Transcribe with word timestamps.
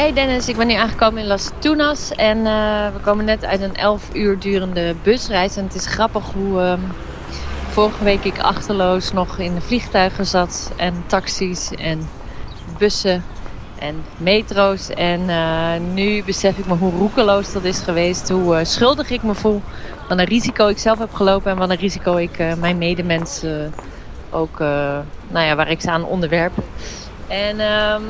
Hey 0.00 0.12
Dennis, 0.12 0.48
ik 0.48 0.56
ben 0.56 0.66
nu 0.66 0.74
aangekomen 0.74 1.22
in 1.22 1.26
Las 1.26 1.50
Tunas 1.58 2.12
en 2.12 2.38
uh, 2.38 2.88
we 2.92 2.98
komen 3.02 3.24
net 3.24 3.44
uit 3.44 3.60
een 3.60 3.76
11 3.76 4.14
uur 4.14 4.38
durende 4.38 4.94
busreis. 5.02 5.56
En 5.56 5.64
het 5.64 5.74
is 5.74 5.86
grappig 5.86 6.24
hoe 6.32 6.60
uh, 6.60 6.72
vorige 7.68 8.04
week 8.04 8.24
ik 8.24 8.38
achterloos 8.38 9.12
nog 9.12 9.38
in 9.38 9.54
de 9.54 9.60
vliegtuigen 9.60 10.26
zat 10.26 10.72
en 10.76 11.04
taxis 11.06 11.70
en 11.70 12.08
bussen 12.78 13.24
en 13.78 14.04
metro's. 14.16 14.88
En 14.88 15.20
uh, 15.20 15.72
nu 15.92 16.24
besef 16.24 16.58
ik 16.58 16.66
me 16.66 16.74
hoe 16.74 16.92
roekeloos 16.92 17.52
dat 17.52 17.64
is 17.64 17.78
geweest, 17.78 18.28
hoe 18.28 18.64
schuldig 18.64 19.10
ik 19.10 19.22
me 19.22 19.34
voel. 19.34 19.62
Wat 20.08 20.18
een 20.18 20.24
risico 20.24 20.68
ik 20.68 20.78
zelf 20.78 20.98
heb 20.98 21.14
gelopen 21.14 21.50
en 21.50 21.58
wat 21.58 21.70
een 21.70 21.76
risico 21.76 22.16
ik 22.16 22.56
mijn 22.58 22.78
medemensen 22.78 23.74
ook, 24.30 24.58
nou 25.28 25.46
ja, 25.46 25.56
waar 25.56 25.70
ik 25.70 25.80
ze 25.80 25.90
aan 25.90 26.04
onderwerp. 26.04 26.52
En 27.28 27.60
um, 27.60 28.04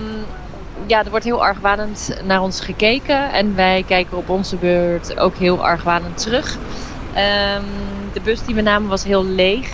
ja, 0.86 1.04
er 1.04 1.10
wordt 1.10 1.24
heel 1.24 1.44
argwanend 1.44 2.20
naar 2.24 2.42
ons 2.42 2.60
gekeken. 2.60 3.32
En 3.32 3.54
wij 3.54 3.84
kijken 3.86 4.16
op 4.16 4.28
onze 4.28 4.56
beurt 4.56 5.18
ook 5.18 5.36
heel 5.36 5.64
argwanend 5.64 6.22
terug. 6.22 6.54
Um, 6.54 7.64
de 8.12 8.20
bus 8.24 8.44
die 8.44 8.54
we 8.54 8.60
namen 8.60 8.88
was 8.88 9.04
heel 9.04 9.24
leeg. 9.24 9.72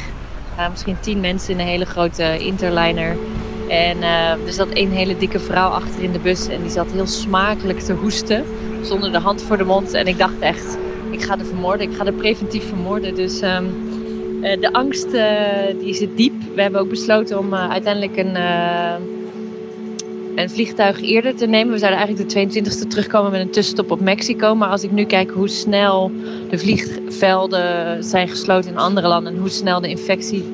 Uh, 0.58 0.70
misschien 0.70 0.96
tien 1.00 1.20
mensen 1.20 1.52
in 1.52 1.60
een 1.60 1.66
hele 1.66 1.84
grote 1.84 2.38
interliner. 2.38 3.16
En 3.68 3.96
uh, 3.96 4.30
er 4.30 4.52
zat 4.52 4.68
één 4.68 4.90
hele 4.90 5.16
dikke 5.16 5.38
vrouw 5.38 5.68
achter 5.68 6.02
in 6.02 6.12
de 6.12 6.18
bus. 6.18 6.48
En 6.48 6.60
die 6.60 6.70
zat 6.70 6.90
heel 6.92 7.06
smakelijk 7.06 7.80
te 7.80 7.92
hoesten. 7.92 8.44
Zonder 8.82 9.12
de 9.12 9.18
hand 9.18 9.42
voor 9.42 9.56
de 9.56 9.64
mond. 9.64 9.92
En 9.92 10.06
ik 10.06 10.18
dacht 10.18 10.38
echt, 10.38 10.78
ik 11.10 11.22
ga 11.22 11.38
er 11.38 11.46
vermoorden. 11.46 11.90
Ik 11.90 11.96
ga 11.96 12.04
er 12.04 12.12
preventief 12.12 12.68
vermoorden. 12.68 13.14
Dus 13.14 13.42
um, 13.42 13.74
uh, 14.42 14.60
de 14.60 14.72
angst 14.72 15.10
die 15.80 15.94
zit 15.94 16.16
diep. 16.16 16.34
We 16.54 16.62
hebben 16.62 16.80
ook 16.80 16.88
besloten 16.88 17.38
om 17.38 17.54
uiteindelijk 17.54 18.16
een 18.16 18.36
een 20.36 20.50
vliegtuig 20.50 21.00
eerder 21.00 21.36
te 21.36 21.46
nemen. 21.46 21.72
We 21.72 21.78
zouden 21.78 22.00
eigenlijk 22.00 22.30
de 22.30 22.60
22e 22.60 22.88
terugkomen 22.88 23.30
met 23.30 23.40
een 23.40 23.50
tussenstop 23.50 23.90
op 23.90 24.00
Mexico. 24.00 24.54
Maar 24.54 24.68
als 24.68 24.82
ik 24.82 24.90
nu 24.90 25.04
kijk 25.04 25.30
hoe 25.30 25.48
snel 25.48 26.10
de 26.50 26.58
vliegvelden 26.58 28.04
zijn 28.04 28.28
gesloten 28.28 28.70
in 28.70 28.78
andere 28.78 29.08
landen 29.08 29.32
en 29.32 29.38
hoe 29.38 29.48
snel 29.48 29.80
de 29.80 29.88
infectie 29.88 30.44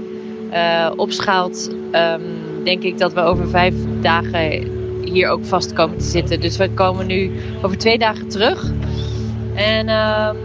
uh, 0.53 0.91
opschaalt, 0.97 1.71
um, 1.93 2.23
denk 2.65 2.83
ik 2.83 2.99
dat 2.99 3.13
we 3.13 3.21
over 3.21 3.49
vijf 3.49 3.75
dagen 4.01 4.71
hier 5.05 5.29
ook 5.29 5.45
vast 5.45 5.73
komen 5.73 5.99
te 5.99 6.05
zitten. 6.05 6.41
Dus 6.41 6.57
we 6.57 6.71
komen 6.71 7.07
nu 7.07 7.31
over 7.63 7.79
twee 7.79 7.99
dagen 7.99 8.29
terug. 8.29 8.71
En 9.55 9.89
um, 9.89 10.37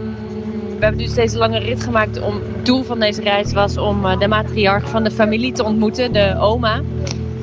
we 0.78 0.84
hebben 0.84 0.98
dus 0.98 1.14
deze 1.14 1.38
lange 1.38 1.58
rit 1.58 1.82
gemaakt. 1.82 2.20
Om, 2.20 2.34
het 2.34 2.66
doel 2.66 2.82
van 2.82 3.00
deze 3.00 3.22
reis 3.22 3.52
was 3.52 3.76
om 3.76 4.04
eh, 4.04 4.18
de 4.18 4.28
matriarch 4.28 4.88
van 4.88 5.04
de 5.04 5.10
familie 5.10 5.52
te 5.52 5.64
ontmoeten, 5.64 6.12
de 6.12 6.36
oma 6.38 6.82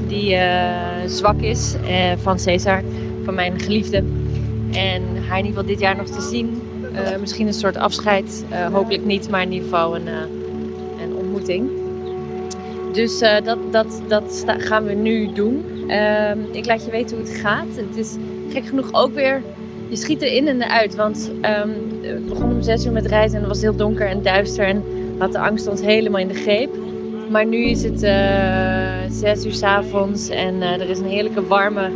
die 0.07 0.33
uh, 0.33 0.41
zwak 1.05 1.41
is 1.41 1.75
uh, 1.83 2.11
van 2.17 2.39
Cesar, 2.39 2.81
van 3.23 3.33
mijn 3.33 3.59
geliefde. 3.59 4.03
En 4.71 5.01
haar 5.27 5.39
in 5.39 5.45
ieder 5.45 5.61
geval 5.61 5.65
dit 5.65 5.79
jaar 5.79 5.95
nog 5.95 6.07
te 6.07 6.21
zien. 6.21 6.61
Uh, 6.93 7.17
misschien 7.19 7.47
een 7.47 7.53
soort 7.53 7.77
afscheid, 7.77 8.45
hopelijk 8.71 9.05
niet, 9.05 9.29
maar 9.29 9.41
in 9.41 9.51
ieder 9.51 9.69
geval 9.69 9.95
een, 9.95 10.07
een 11.01 11.15
ontmoeting. 11.15 11.69
Dus 12.93 13.19
dat, 13.19 13.57
dat, 13.71 14.03
dat 14.07 14.45
gaan 14.57 14.85
we 14.85 14.93
nu 14.93 15.33
doen. 15.33 15.63
Ehm, 15.87 16.39
ik 16.51 16.65
laat 16.65 16.85
je 16.85 16.91
weten 16.91 17.17
hoe 17.17 17.25
het 17.25 17.35
gaat. 17.35 17.67
Het 17.75 17.97
is 17.97 18.15
gek 18.49 18.65
genoeg 18.65 18.93
ook 18.93 19.13
weer 19.13 19.41
je 19.89 19.95
schiet 19.95 20.21
erin 20.21 20.47
en 20.47 20.61
eruit. 20.61 20.95
Want 20.95 21.31
um, 21.31 22.01
we 22.01 22.21
begonnen 22.27 22.55
om 22.55 22.61
zes 22.61 22.85
uur 22.85 22.91
met 22.91 23.05
reizen 23.05 23.35
en 23.35 23.43
het 23.43 23.51
was 23.51 23.61
heel 23.61 23.75
donker 23.75 24.07
en 24.07 24.21
duister. 24.21 24.65
En 24.65 24.83
had 25.17 25.31
de 25.31 25.39
angst 25.39 25.67
ons 25.67 25.81
helemaal 25.81 26.19
in 26.19 26.27
de 26.27 26.33
greep. 26.33 26.75
Maar 27.29 27.45
nu 27.45 27.65
is 27.65 27.83
het 27.83 28.03
zes 29.09 29.45
uur 29.45 29.53
s 29.53 29.63
avonds 29.63 30.29
en 30.29 30.55
uh, 30.55 30.71
er 30.71 30.89
is 30.89 30.99
een 30.99 31.09
heerlijke 31.09 31.47
warme 31.47 31.89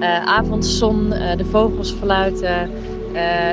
uh, 0.00 0.26
avondzon. 0.26 1.10
de 1.10 1.44
vogels 1.44 1.90
fluiten. 1.92 2.70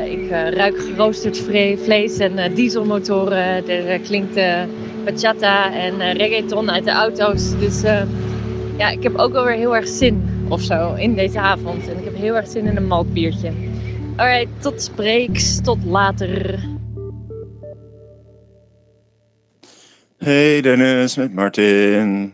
ik 0.10 0.30
ruik 0.30 0.80
geroosterd 0.80 1.38
vlees 1.84 2.18
en 2.18 2.54
dieselmotoren. 2.54 3.70
Er 3.70 4.00
klinkt 4.00 4.40
bachata 5.04 5.74
en 5.74 6.14
reggaeton 6.14 6.72
uit 6.72 6.84
de 6.84 6.92
auto's. 6.92 7.60
Dus 7.60 7.82
ja, 8.78 8.90
ik 8.90 9.04
heb 9.04 9.16
ook 9.16 9.32
wel 9.32 9.46
weer 9.46 9.56
heel 9.56 9.76
erg 9.76 9.88
zin 9.88 10.24
of 10.50 10.62
zo 10.62 10.94
in 10.94 11.16
deze 11.16 11.40
avond. 11.40 11.88
En 11.88 11.98
ik 11.98 12.04
heb 12.04 12.16
heel 12.16 12.36
erg 12.36 12.48
zin 12.48 12.66
in 12.66 12.78
een 12.78 12.88
maltbiertje. 12.88 13.52
Alright, 14.16 14.62
tot 14.62 14.82
spreeks. 14.82 15.62
Tot 15.62 15.78
later. 15.86 16.60
Hey 20.18 20.62
Dennis, 20.62 21.16
met 21.16 21.34
Martin. 21.34 22.34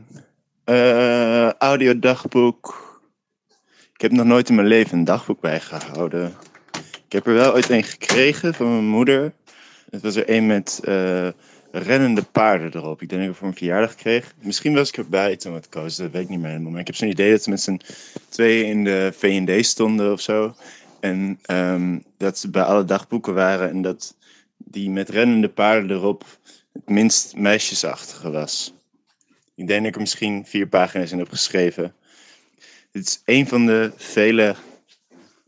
Uh, 0.65 1.51
audiodagboek. 1.51 2.89
Ik 3.93 4.01
heb 4.01 4.11
nog 4.11 4.25
nooit 4.25 4.49
in 4.49 4.55
mijn 4.55 4.67
leven 4.67 4.97
een 4.97 5.03
dagboek 5.03 5.41
bijgehouden. 5.41 6.33
Ik 7.05 7.11
heb 7.11 7.27
er 7.27 7.33
wel 7.33 7.53
ooit 7.53 7.69
een 7.69 7.83
gekregen 7.83 8.53
van 8.53 8.71
mijn 8.71 8.85
moeder. 8.85 9.33
Het 9.89 10.01
was 10.01 10.15
er 10.15 10.29
een 10.29 10.47
met 10.47 10.81
uh, 10.83 11.27
rennende 11.71 12.23
paarden 12.23 12.75
erop. 12.75 13.01
Ik 13.01 13.09
denk 13.09 13.21
dat 13.21 13.21
ik 13.21 13.27
het 13.27 13.37
voor 13.37 13.47
een 13.47 13.57
verjaardag 13.57 13.95
kreeg. 13.95 14.33
Misschien 14.41 14.73
was 14.73 14.89
ik 14.89 14.97
erbij 14.97 15.35
toen 15.35 15.53
het 15.53 15.69
koos, 15.69 15.95
dat 15.95 16.11
weet 16.11 16.23
ik 16.23 16.29
niet 16.29 16.39
meer 16.39 16.61
Maar 16.61 16.79
ik 16.79 16.87
heb 16.87 16.95
zo'n 16.95 17.09
idee 17.09 17.31
dat 17.31 17.43
ze 17.43 17.49
met 17.49 17.61
z'n 17.61 17.81
tweeën 18.29 18.65
in 18.65 18.83
de 18.83 19.11
V&D 19.17 19.65
stonden 19.65 20.11
of 20.11 20.21
zo. 20.21 20.55
En 20.99 21.39
um, 21.51 22.03
dat 22.17 22.37
ze 22.37 22.49
bij 22.49 22.63
alle 22.63 22.85
dagboeken 22.85 23.33
waren 23.33 23.69
en 23.69 23.81
dat 23.81 24.15
die 24.57 24.89
met 24.89 25.09
rennende 25.09 25.49
paarden 25.49 25.97
erop 25.97 26.25
het 26.73 26.89
minst 26.89 27.35
meisjesachtige 27.35 28.31
was. 28.31 28.73
Ik 29.55 29.67
denk 29.67 29.79
dat 29.79 29.87
ik 29.87 29.95
er 29.95 30.01
misschien 30.01 30.45
vier 30.45 30.67
pagina's 30.67 31.11
in 31.11 31.17
heb 31.17 31.29
geschreven. 31.29 31.95
Dit 32.91 33.05
is 33.05 33.21
een 33.25 33.47
van 33.47 33.65
de 33.65 33.91
vele 33.95 34.55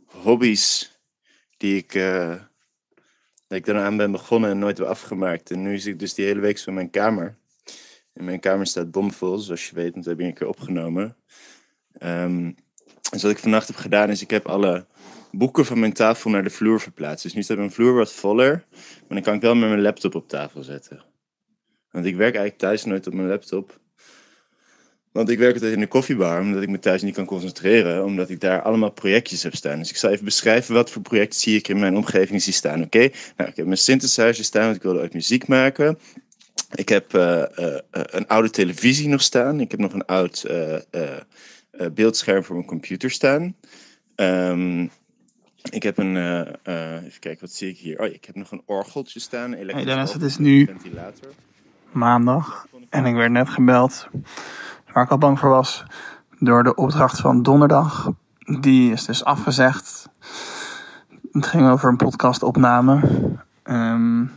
hobby's 0.05 0.91
die 1.57 1.77
ik, 1.77 1.95
uh, 1.95 2.35
dat 3.47 3.57
ik 3.57 3.69
aan 3.69 3.97
ben 3.97 4.11
begonnen 4.11 4.49
en 4.49 4.59
nooit 4.59 4.77
heb 4.77 4.87
afgemaakt. 4.87 5.51
En 5.51 5.61
nu 5.61 5.77
zit 5.77 5.93
ik 5.93 5.99
dus 5.99 6.13
die 6.13 6.25
hele 6.25 6.39
week 6.39 6.57
zo 6.57 6.69
in 6.69 6.75
mijn 6.75 6.89
kamer. 6.89 7.37
In 8.13 8.25
mijn 8.25 8.39
kamer 8.39 8.67
staat 8.67 8.91
bomvol, 8.91 9.37
zoals 9.37 9.69
je 9.69 9.75
weet, 9.75 9.93
want 9.93 10.05
dat 10.05 10.17
heb 10.17 10.19
ik 10.19 10.25
een 10.25 10.33
keer 10.33 10.47
opgenomen. 10.47 11.15
Um, 11.99 12.55
wat 13.09 13.23
ik 13.23 13.37
vannacht 13.37 13.67
heb 13.67 13.75
gedaan 13.75 14.09
is, 14.09 14.21
ik 14.21 14.29
heb 14.29 14.45
alle 14.45 14.85
boeken 15.31 15.65
van 15.65 15.79
mijn 15.79 15.93
tafel 15.93 16.29
naar 16.29 16.43
de 16.43 16.49
vloer 16.49 16.81
verplaatst. 16.81 17.23
Dus 17.23 17.33
nu 17.33 17.43
staat 17.43 17.57
mijn 17.57 17.71
vloer 17.71 17.93
wat 17.93 18.13
voller, 18.13 18.65
maar 18.71 19.07
dan 19.07 19.21
kan 19.21 19.33
ik 19.33 19.41
wel 19.41 19.55
met 19.55 19.69
mijn 19.69 19.81
laptop 19.81 20.15
op 20.15 20.27
tafel 20.27 20.63
zetten. 20.63 21.03
Want 21.91 22.05
ik 22.05 22.15
werk 22.15 22.35
eigenlijk 22.35 22.57
thuis 22.57 22.85
nooit 22.85 23.07
op 23.07 23.13
mijn 23.13 23.27
laptop. 23.27 23.79
Want 25.13 25.29
ik 25.29 25.37
werk 25.37 25.53
altijd 25.53 25.73
in 25.73 25.79
de 25.79 25.87
koffiebar, 25.87 26.39
omdat 26.39 26.61
ik 26.61 26.69
me 26.69 26.79
thuis 26.79 27.01
niet 27.01 27.15
kan 27.15 27.25
concentreren, 27.25 28.05
omdat 28.05 28.29
ik 28.29 28.39
daar 28.39 28.61
allemaal 28.61 28.91
projectjes 28.91 29.43
heb 29.43 29.55
staan. 29.55 29.77
Dus 29.77 29.89
ik 29.89 29.95
zal 29.95 30.09
even 30.09 30.25
beschrijven 30.25 30.73
wat 30.73 30.91
voor 30.91 31.01
projecten 31.01 31.39
zie 31.39 31.57
ik 31.57 31.67
in 31.67 31.79
mijn 31.79 31.95
omgeving 31.95 32.41
zie 32.41 32.53
staan, 32.53 32.83
oké? 32.83 33.09
Nou, 33.37 33.49
ik 33.49 33.55
heb 33.55 33.65
mijn 33.65 33.77
synthesizer 33.77 34.43
staan, 34.43 34.63
want 34.63 34.75
ik 34.75 34.81
wilde 34.81 35.01
ook 35.01 35.13
muziek 35.13 35.47
maken. 35.47 35.99
Ik 36.73 36.89
heb 36.89 37.13
uh, 37.15 37.43
uh, 37.59 37.77
een 37.91 38.27
oude 38.27 38.49
televisie 38.49 39.07
nog 39.07 39.21
staan. 39.21 39.59
Ik 39.59 39.71
heb 39.71 39.79
nog 39.79 39.93
een 39.93 40.05
oud 40.05 40.45
uh, 40.51 40.77
beeldscherm 41.93 42.43
voor 42.43 42.55
mijn 42.55 42.67
computer 42.67 43.11
staan. 43.11 43.55
Um, 44.15 44.91
ik 45.69 45.83
heb 45.83 45.97
een, 45.97 46.17
even 46.65 47.19
kijken, 47.19 47.41
wat 47.41 47.51
zie 47.51 47.69
ik 47.69 47.77
hier? 47.77 47.99
Oh, 47.99 48.05
ik 48.05 48.25
heb 48.25 48.35
nog 48.35 48.51
een 48.51 48.61
orgeltje 48.65 49.19
staan. 49.19 49.51
Hey 49.51 49.83
Dennis, 49.83 50.13
het 50.13 50.21
is 50.21 50.37
nu 50.37 50.69
maandag. 51.91 52.67
En 52.89 53.05
ik 53.05 53.15
werd 53.15 53.31
net 53.31 53.49
gebeld, 53.49 54.07
waar 54.93 55.03
ik 55.03 55.09
al 55.09 55.17
bang 55.17 55.39
voor 55.39 55.49
was, 55.49 55.83
door 56.39 56.63
de 56.63 56.75
opdracht 56.75 57.19
van 57.19 57.43
donderdag. 57.43 58.11
Die 58.59 58.91
is 58.91 59.05
dus 59.05 59.23
afgezegd. 59.23 60.09
Het 61.31 61.47
ging 61.47 61.69
over 61.69 61.89
een 61.89 61.97
podcastopname. 61.97 63.01
Um, 63.63 64.31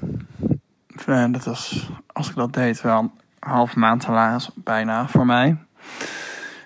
dat 1.06 1.44
was, 1.44 1.90
als 2.12 2.28
ik 2.28 2.34
dat 2.34 2.52
deed, 2.52 2.80
wel 2.80 2.98
een 2.98 3.12
half 3.38 3.76
maand 3.76 4.06
helaas, 4.06 4.50
bijna 4.54 5.08
voor 5.08 5.26
mij. 5.26 5.56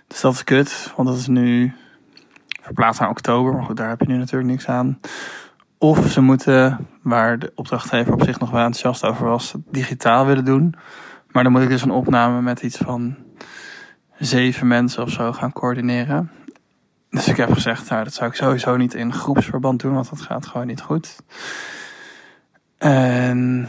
Dus 0.07 0.21
dat 0.21 0.33
is 0.33 0.45
kut, 0.45 0.93
want 0.97 1.09
dat 1.09 1.17
is 1.17 1.27
nu 1.27 1.73
verplaatst 2.63 3.01
naar 3.01 3.11
oktober. 3.11 3.53
Maar 3.53 3.65
goed, 3.65 3.77
daar 3.77 3.89
heb 3.89 4.01
je 4.01 4.07
nu 4.07 4.17
natuurlijk 4.17 4.51
niks 4.51 4.69
aan. 4.69 5.01
Of 5.79 6.11
ze 6.11 6.21
moeten, 6.21 6.87
waar 7.03 7.39
de 7.39 7.53
opdrachtgever 7.55 8.13
op 8.13 8.23
zich 8.23 8.39
nog 8.39 8.51
wel 8.51 8.65
enthousiast 8.65 9.05
over 9.05 9.27
was, 9.27 9.55
digitaal 9.71 10.27
willen 10.27 10.45
doen. 10.45 10.75
Maar 11.31 11.43
dan 11.43 11.53
moet 11.53 11.63
ik 11.63 11.69
dus 11.69 11.83
een 11.83 11.91
opname 11.91 12.43
met 12.43 12.63
iets 12.63 12.77
van 12.77 13.17
zeven 14.21 14.67
mensen 14.67 15.03
of 15.03 15.11
zo 15.11 15.33
gaan 15.33 15.53
coördineren. 15.53 16.31
Dus 17.11 17.29
ik 17.29 17.37
heb 17.37 17.53
gezegd, 17.53 17.91
nou, 17.91 18.05
dat 18.05 18.15
zou 18.15 18.31
ik 18.31 18.37
sowieso 18.37 18.77
niet 18.77 18.95
in 18.95 19.13
groepsverband 19.13 19.81
doen, 19.81 19.95
want 19.95 20.11
dat 20.11 20.21
gaat 20.21 20.47
gewoon 20.47 20.67
niet 20.67 20.81
goed. 20.81 21.17
En 22.79 23.69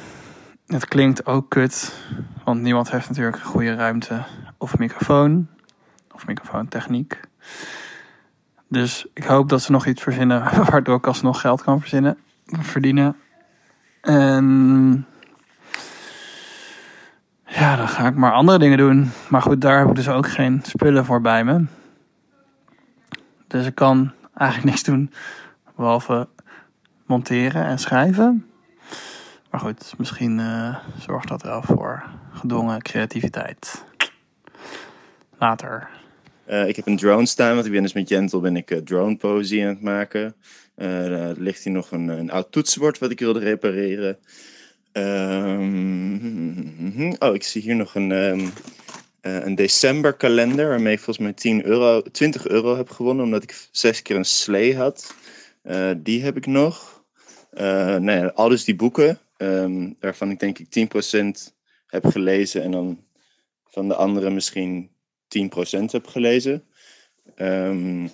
het 0.65 0.85
klinkt 0.85 1.25
ook 1.25 1.49
kut, 1.49 1.93
want 2.43 2.61
niemand 2.61 2.91
heeft 2.91 3.09
natuurlijk 3.09 3.35
een 3.35 3.43
goede 3.43 3.75
ruimte 3.75 4.23
of 4.57 4.77
microfoon 4.77 5.47
of 6.11 6.27
microfoontechniek. 6.27 7.19
Dus 8.67 9.07
ik 9.13 9.23
hoop 9.23 9.49
dat 9.49 9.61
ze 9.61 9.71
nog 9.71 9.85
iets 9.85 10.01
verzinnen 10.01 10.43
waardoor 10.71 10.97
ik 10.97 11.07
alsnog 11.07 11.41
geld 11.41 11.63
kan 11.63 11.79
verzinnen, 11.79 12.17
verdienen. 12.45 13.15
En 14.01 15.05
ja, 17.61 17.75
dan 17.75 17.87
ga 17.87 18.07
ik 18.07 18.15
maar 18.15 18.33
andere 18.33 18.59
dingen 18.59 18.77
doen. 18.77 19.11
Maar 19.29 19.41
goed, 19.41 19.61
daar 19.61 19.79
heb 19.79 19.87
ik 19.87 19.95
dus 19.95 20.09
ook 20.09 20.29
geen 20.29 20.61
spullen 20.63 21.05
voor 21.05 21.21
bij 21.21 21.43
me. 21.43 21.65
Dus 23.47 23.65
ik 23.65 23.75
kan 23.75 24.11
eigenlijk 24.33 24.69
niks 24.69 24.83
doen 24.83 25.11
behalve 25.75 26.27
monteren 27.05 27.65
en 27.65 27.79
schrijven. 27.79 28.45
Maar 29.49 29.59
goed, 29.59 29.93
misschien 29.97 30.39
uh, 30.39 30.77
zorgt 30.99 31.27
dat 31.27 31.41
wel 31.41 31.61
voor 31.61 32.03
gedwongen 32.31 32.81
creativiteit. 32.81 33.85
Later. 35.37 35.89
Uh, 36.47 36.67
ik 36.67 36.75
heb 36.75 36.87
een 36.87 36.97
drone 36.97 37.25
staan, 37.25 37.53
want 37.53 37.65
ik 37.65 37.71
ben 37.71 37.81
dus 37.81 37.93
met 37.93 38.09
Jentel 38.09 38.39
ben 38.39 38.55
ik 38.55 38.71
uh, 38.71 38.77
drone 38.77 39.17
poëzie 39.17 39.63
aan 39.63 39.69
het 39.69 39.81
maken. 39.81 40.35
er 40.75 41.35
ligt 41.37 41.63
hier 41.63 41.73
nog 41.73 41.91
een, 41.91 42.07
een 42.07 42.31
oud 42.31 42.51
toetsenbord 42.51 42.99
wat 42.99 43.11
ik 43.11 43.19
wilde 43.19 43.39
repareren. 43.39 44.17
Um, 44.93 46.81
oh, 47.23 47.33
ik 47.33 47.43
zie 47.43 47.61
hier 47.61 47.75
nog 47.75 47.95
een, 47.95 48.11
um, 48.11 48.51
een 49.21 49.55
decemberkalender 49.55 50.67
waarmee 50.67 50.93
ik 50.93 50.99
volgens 50.99 51.25
mij 51.25 51.33
10 51.33 51.65
euro, 51.65 52.01
20 52.01 52.47
euro 52.47 52.75
heb 52.75 52.89
gewonnen 52.89 53.25
omdat 53.25 53.43
ik 53.43 53.67
zes 53.71 54.01
keer 54.01 54.15
een 54.15 54.25
slee 54.25 54.75
had. 54.75 55.15
Uh, 55.63 55.91
die 55.97 56.23
heb 56.23 56.37
ik 56.37 56.45
nog. 56.45 57.03
Uh, 57.53 57.95
nee, 57.95 58.25
al 58.25 58.49
dus 58.49 58.63
die 58.63 58.75
boeken, 58.75 59.19
um, 59.37 59.95
waarvan 59.99 60.29
ik 60.29 60.39
denk 60.39 60.59
ik 60.59 60.89
10% 61.49 61.53
heb 61.87 62.05
gelezen 62.05 62.63
en 62.63 62.71
dan 62.71 63.03
van 63.67 63.87
de 63.87 63.95
andere 63.95 64.29
misschien 64.29 64.89
10% 65.27 65.39
heb 65.85 66.07
gelezen. 66.07 66.63
Uh, 67.37 68.09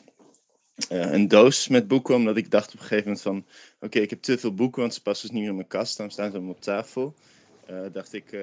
een 0.90 1.28
doos 1.28 1.68
met 1.68 1.88
boeken, 1.88 2.16
omdat 2.16 2.38
ik 2.38 2.52
dacht 2.52 2.74
op 2.74 2.80
een 2.80 2.86
gegeven 2.86 3.04
moment 3.04 3.22
van... 3.22 3.46
Oké, 3.80 4.00
ik 4.00 4.10
heb 4.10 4.22
te 4.22 4.38
veel 4.38 4.54
boeken, 4.54 4.82
want 4.82 4.94
ze 4.94 5.02
passen 5.02 5.30
dus 5.30 5.38
niet 5.40 5.48
in 5.48 5.56
mijn 5.56 5.68
kast. 5.68 5.98
Dan 5.98 6.12
staan 6.12 6.30
ze 6.30 6.36
allemaal 6.36 6.54
op 6.54 6.62
tafel. 6.62 7.14
Uh, 7.70 7.80
dacht 7.92 8.14
ik, 8.14 8.32
uh, 8.32 8.42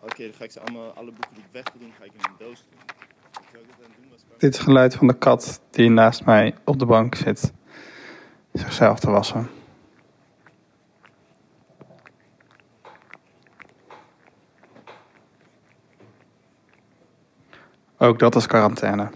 oké, 0.00 0.22
dan 0.22 0.32
ga 0.34 0.44
ik 0.44 0.50
ze 0.50 0.60
allemaal, 0.60 0.90
alle 0.90 1.10
boeken 1.10 1.34
die 1.34 1.44
ik 1.44 1.50
weg 1.52 1.64
wil 1.72 1.80
doen, 1.80 1.92
ga 1.98 2.04
ik 2.04 2.12
in 2.12 2.20
een 2.20 2.46
doos 2.46 2.64
doen. 2.70 2.78
Dit 4.38 4.52
is 4.52 4.58
het 4.58 4.66
geluid 4.66 4.94
van 4.94 5.06
de 5.06 5.18
kat 5.18 5.60
die 5.70 5.90
naast 5.90 6.24
mij 6.24 6.54
op 6.64 6.78
de 6.78 6.86
bank 6.86 7.14
zit. 7.14 7.52
Zichzelf 8.52 9.00
te 9.00 9.10
wassen. 9.10 9.48
Ook 17.98 18.18
dat 18.18 18.36
is 18.36 18.46
quarantaine. 18.46 19.10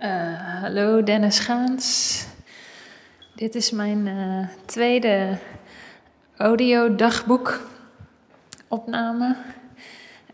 Uh, 0.00 0.60
hallo 0.60 1.02
Dennis 1.02 1.38
Gaans. 1.38 2.26
Dit 3.42 3.54
is 3.54 3.70
mijn 3.70 4.06
uh, 4.06 4.46
tweede 4.64 5.38
audiodagboek 6.36 7.60
opname. 8.68 9.36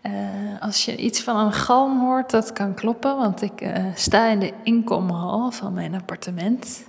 Uh, 0.02 0.12
als 0.60 0.84
je 0.84 0.96
iets 0.96 1.20
van 1.20 1.36
een 1.36 1.52
galm 1.52 2.00
hoort, 2.00 2.30
dat 2.30 2.52
kan 2.52 2.74
kloppen, 2.74 3.16
want 3.16 3.42
ik 3.42 3.70
sta 3.94 4.26
in 4.26 4.38
de 4.38 4.52
inkomhal 4.62 5.50
van 5.50 5.72
mijn 5.72 5.94
appartement. 5.94 6.86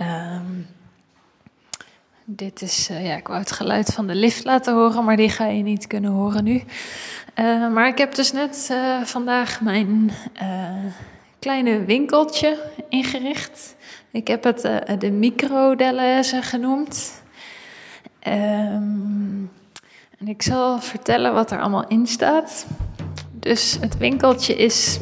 Um, 0.00 0.66
dit 2.24 2.62
is, 2.62 2.86
ja, 2.86 3.16
ik 3.16 3.26
wou 3.26 3.38
het 3.38 3.52
geluid 3.52 3.94
van 3.94 4.06
de 4.06 4.14
lift 4.14 4.44
laten 4.44 4.74
horen, 4.74 5.04
maar 5.04 5.16
die 5.16 5.30
ga 5.30 5.46
je 5.46 5.62
niet 5.62 5.86
kunnen 5.86 6.10
horen 6.10 6.44
nu. 6.44 6.62
maar 7.72 7.88
ik 7.88 7.98
heb 7.98 8.14
dus 8.14 8.32
net 8.32 8.74
vandaag 9.04 9.60
mijn 9.60 10.10
kleine 11.38 11.84
winkeltje 11.84 12.58
ingericht. 12.88 13.78
Ik 14.12 14.28
heb 14.28 14.44
het 14.44 14.64
uh, 14.64 14.98
de 14.98 15.10
microdelaise 15.10 16.42
genoemd. 16.42 17.22
Um, 18.28 19.50
en 20.18 20.28
ik 20.28 20.42
zal 20.42 20.80
vertellen 20.80 21.34
wat 21.34 21.50
er 21.50 21.60
allemaal 21.60 21.86
in 21.86 22.06
staat. 22.06 22.66
Dus 23.32 23.78
het 23.80 23.98
winkeltje 23.98 24.54
is 24.54 24.98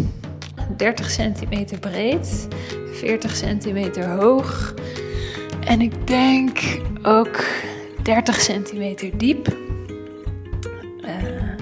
30 0.77 1.11
centimeter 1.11 1.79
breed, 1.79 2.49
40 2.93 3.37
centimeter 3.37 4.09
hoog 4.09 4.75
en 5.65 5.81
ik 5.81 6.07
denk 6.07 6.59
ook 7.03 7.45
30 8.03 8.41
centimeter 8.41 9.19
diep. 9.19 9.57
Uh, 11.01 11.11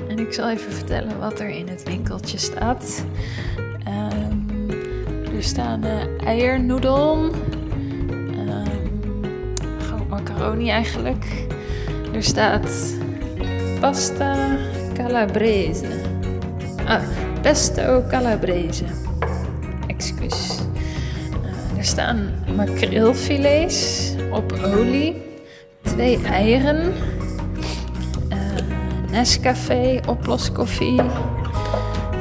en 0.08 0.19
ik 0.19 0.32
zal 0.32 0.50
even 0.50 0.72
vertellen 0.72 1.19
wat 1.19 1.40
er 1.40 1.48
in 1.48 1.69
het 1.69 1.82
winkeltje 1.82 2.38
staat. 2.38 3.04
Er 5.36 5.42
staan 5.42 5.84
eiernoedel, 6.24 7.30
gewoon 9.78 10.06
macaroni 10.08 10.70
eigenlijk. 10.70 11.24
Er 12.12 12.22
staat 12.22 12.96
pasta 13.80 14.56
calabrese. 14.94 15.86
Ah, 16.86 17.02
pesto 17.42 18.04
calabrese. 18.08 18.84
Excuus. 19.86 20.60
Uh, 21.44 21.78
er 21.78 21.84
staan 21.84 22.32
makreelfilets 22.56 24.12
op 24.30 24.52
olie, 24.52 25.22
twee 25.82 26.22
eieren, 26.22 26.92
uh, 28.32 28.36
Nescafé 29.10 30.00
oploskoffie 30.06 31.02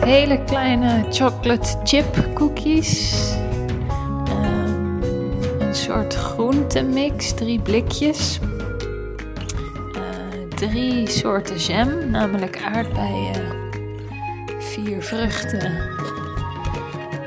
hele 0.03 0.43
kleine 0.43 1.05
chocolate 1.11 1.77
chip 1.83 2.05
cookies. 2.33 3.33
Um, 4.29 5.01
een 5.59 5.75
soort 5.75 6.13
groentemix, 6.13 7.33
drie 7.33 7.59
blikjes. 7.59 8.39
Uh, 9.95 10.01
drie 10.55 11.09
soorten 11.09 11.57
jam, 11.57 12.09
namelijk 12.09 12.61
aardbeien, 12.61 13.41
vier 14.59 15.01
vruchten 15.01 15.71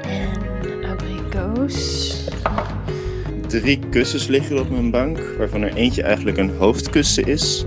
en 0.02 0.84
abrikoos. 0.90 2.14
Drie 3.46 3.78
kussens 3.90 4.26
liggen 4.26 4.60
op 4.60 4.70
mijn 4.70 4.90
bank, 4.90 5.18
waarvan 5.38 5.62
er 5.62 5.74
eentje 5.74 6.02
eigenlijk 6.02 6.36
een 6.36 6.56
hoofdkussen 6.56 7.26
is. 7.26 7.64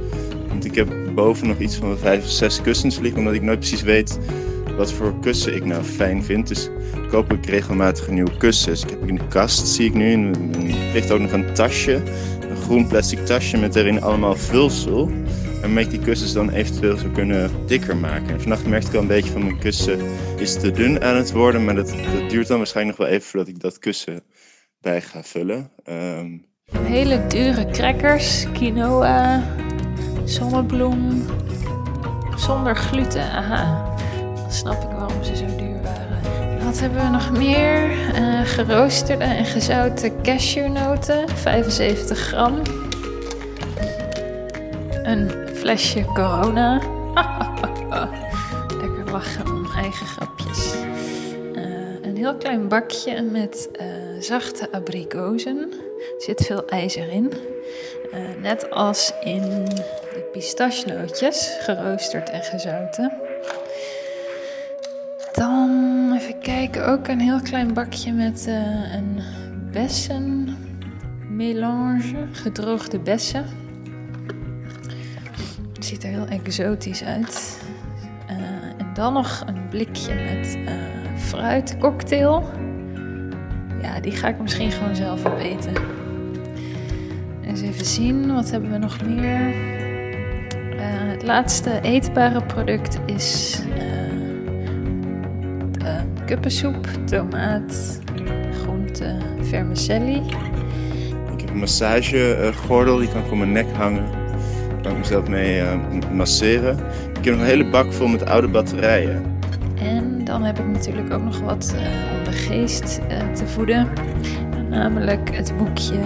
Want 0.47 0.65
ik 0.65 0.75
heb 0.75 0.88
boven 1.15 1.47
nog 1.47 1.59
iets 1.59 1.75
van 1.75 1.97
vijf 1.97 2.24
of 2.24 2.30
zes 2.30 2.62
kussens 2.62 3.00
liggen, 3.00 3.19
omdat 3.19 3.33
ik 3.33 3.42
nooit 3.42 3.59
precies 3.59 3.81
weet 3.81 4.19
wat 4.75 4.94
voor 4.94 5.19
kussen 5.19 5.56
ik 5.56 5.65
nou 5.65 5.83
fijn 5.83 6.23
vind. 6.23 6.47
Dus 6.47 6.69
koop 7.09 7.33
ik 7.33 7.45
regelmatig 7.45 8.07
nieuwe 8.07 8.38
kussen. 8.38 8.71
Dus 8.71 8.83
ik 8.83 8.89
heb 8.89 9.07
in 9.07 9.15
de 9.15 9.27
kast, 9.27 9.68
zie 9.68 9.85
ik 9.85 9.94
nu, 9.94 10.31
er 10.31 10.38
ligt 10.94 11.12
ook 11.12 11.19
nog 11.19 11.31
een 11.31 11.53
tasje. 11.53 11.94
Een 12.50 12.57
groen 12.57 12.88
plastic 12.88 13.25
tasje 13.25 13.57
met 13.57 13.75
erin 13.75 14.01
allemaal 14.01 14.35
vulsel. 14.35 15.12
Waarmee 15.59 15.83
ik 15.83 15.89
die 15.89 16.00
kussens 16.00 16.33
dan 16.33 16.50
eventueel 16.50 16.97
zou 16.97 17.12
kunnen 17.12 17.51
dikker 17.65 17.97
maken. 17.97 18.29
En 18.29 18.41
vannacht 18.41 18.65
merkte 18.65 18.89
ik 18.89 18.95
al 18.95 19.01
een 19.01 19.07
beetje 19.07 19.31
van 19.31 19.44
mijn 19.44 19.59
kussen 19.59 20.00
is 20.38 20.59
te 20.59 20.71
dun 20.71 21.01
aan 21.01 21.15
het 21.15 21.31
worden. 21.31 21.65
Maar 21.65 21.75
dat, 21.75 21.94
duurt 22.29 22.47
dan 22.47 22.57
waarschijnlijk 22.57 22.97
nog 22.97 23.07
wel 23.07 23.15
even 23.15 23.29
voordat 23.29 23.50
ik 23.50 23.59
dat 23.59 23.79
kussen 23.79 24.23
bij 24.79 25.01
ga 25.01 25.23
vullen. 25.23 25.71
Um... 25.90 26.49
Hele 26.83 27.28
dure 27.28 27.66
crackers, 27.66 28.45
quinoa, 28.54 29.44
zonnebloem, 30.25 31.25
zonder 32.35 32.75
gluten. 32.75 33.31
Aha 33.31 33.92
snap 34.52 34.84
ik 34.84 34.90
waarom 34.98 35.24
ze 35.24 35.36
zo 35.36 35.46
duur 35.46 35.81
waren. 35.81 36.64
Wat 36.64 36.80
hebben 36.80 37.02
we 37.02 37.10
nog 37.10 37.31
meer? 37.31 37.92
Uh, 37.92 38.42
geroosterde 38.44 39.24
en 39.24 39.46
gezouten 39.46 40.22
cashewnoten, 40.22 41.30
75 41.30 42.20
gram. 42.20 42.62
Een 45.04 45.31
flesje 45.54 46.04
corona. 46.04 46.74
Lekker 48.81 49.12
lachen 49.12 49.46
om 49.46 49.66
eigen 49.76 50.06
grapjes. 50.06 50.76
Uh, 51.56 51.64
een 52.02 52.18
heel 52.18 52.36
klein 52.36 52.68
bakje 52.68 53.22
met 53.22 53.70
uh, 53.81 53.86
zachte 54.20 54.72
abrikozen. 54.72 55.58
Er 56.18 56.22
zit 56.24 56.46
veel 56.46 56.68
ijzer 56.68 57.10
in. 57.10 57.31
net 58.42 58.70
als 58.70 59.14
in 59.24 59.66
de 60.14 60.30
pistachenootjes, 60.31 61.58
geroosterd 61.60 62.30
en 62.30 62.44
gezouten. 62.44 63.31
Kijken, 66.42 66.88
ook 66.88 67.07
een 67.07 67.19
heel 67.19 67.42
klein 67.42 67.74
bakje 67.74 68.12
met 68.12 68.45
uh, 68.48 68.94
een 68.94 69.19
bessenmelange, 69.71 72.28
gedroogde 72.31 73.00
bessen. 73.00 73.45
Het 75.74 75.86
ziet 75.86 76.04
er 76.04 76.10
heel 76.10 76.28
exotisch 76.28 77.04
uit. 77.04 77.62
Uh, 78.30 78.38
en 78.78 78.94
dan 78.94 79.14
nog 79.14 79.44
een 79.45 79.68
blikje 79.69 80.14
met 80.14 80.57
uh, 80.57 80.71
fruitcocktail. 81.18 82.50
Ja, 83.81 84.00
die 84.00 84.12
ga 84.12 84.28
ik 84.28 84.40
misschien 84.40 84.71
gewoon 84.71 84.95
zelf 84.95 85.26
opeten. 85.26 85.74
Eens 87.42 87.62
even 87.62 87.86
zien, 87.86 88.33
wat 88.33 88.52
hebben 88.52 88.71
we 88.71 88.78
nog 88.78 89.06
meer? 89.06 89.80
het 91.21 91.30
laatste 91.30 91.80
eetbare 91.81 92.45
product 92.45 93.00
is 93.06 93.60
kuppensoep, 96.31 96.88
tomaat, 97.06 98.00
groente, 98.61 99.18
vermicelli. 99.42 100.21
Ik 101.33 101.42
heb 101.42 101.50
een 101.50 101.57
massagegordel, 101.57 102.97
die 102.97 103.07
kan 103.07 103.23
ik 103.23 103.31
om 103.31 103.38
mijn 103.38 103.52
nek 103.52 103.71
hangen. 103.76 104.06
Daar 104.69 104.81
kan 104.81 104.92
ik 104.92 104.97
mezelf 104.97 105.28
mee 105.28 105.61
uh, 105.61 105.73
masseren. 106.14 106.78
Ik 107.18 107.26
heb 107.26 107.33
een 107.33 107.44
hele 107.44 107.69
bak 107.69 107.94
vol 107.94 108.07
met 108.07 108.26
oude 108.26 108.47
batterijen. 108.47 109.40
En 109.80 110.23
dan 110.23 110.44
heb 110.44 110.59
ik 110.59 110.66
natuurlijk 110.66 111.14
ook 111.14 111.23
nog 111.23 111.40
wat 111.40 111.76
uh, 111.76 111.81
om 112.18 112.23
de 112.23 112.31
geest 112.31 113.00
te 113.33 113.47
voeden. 113.47 113.88
Namelijk 114.69 115.35
het 115.35 115.54
boekje 115.57 116.00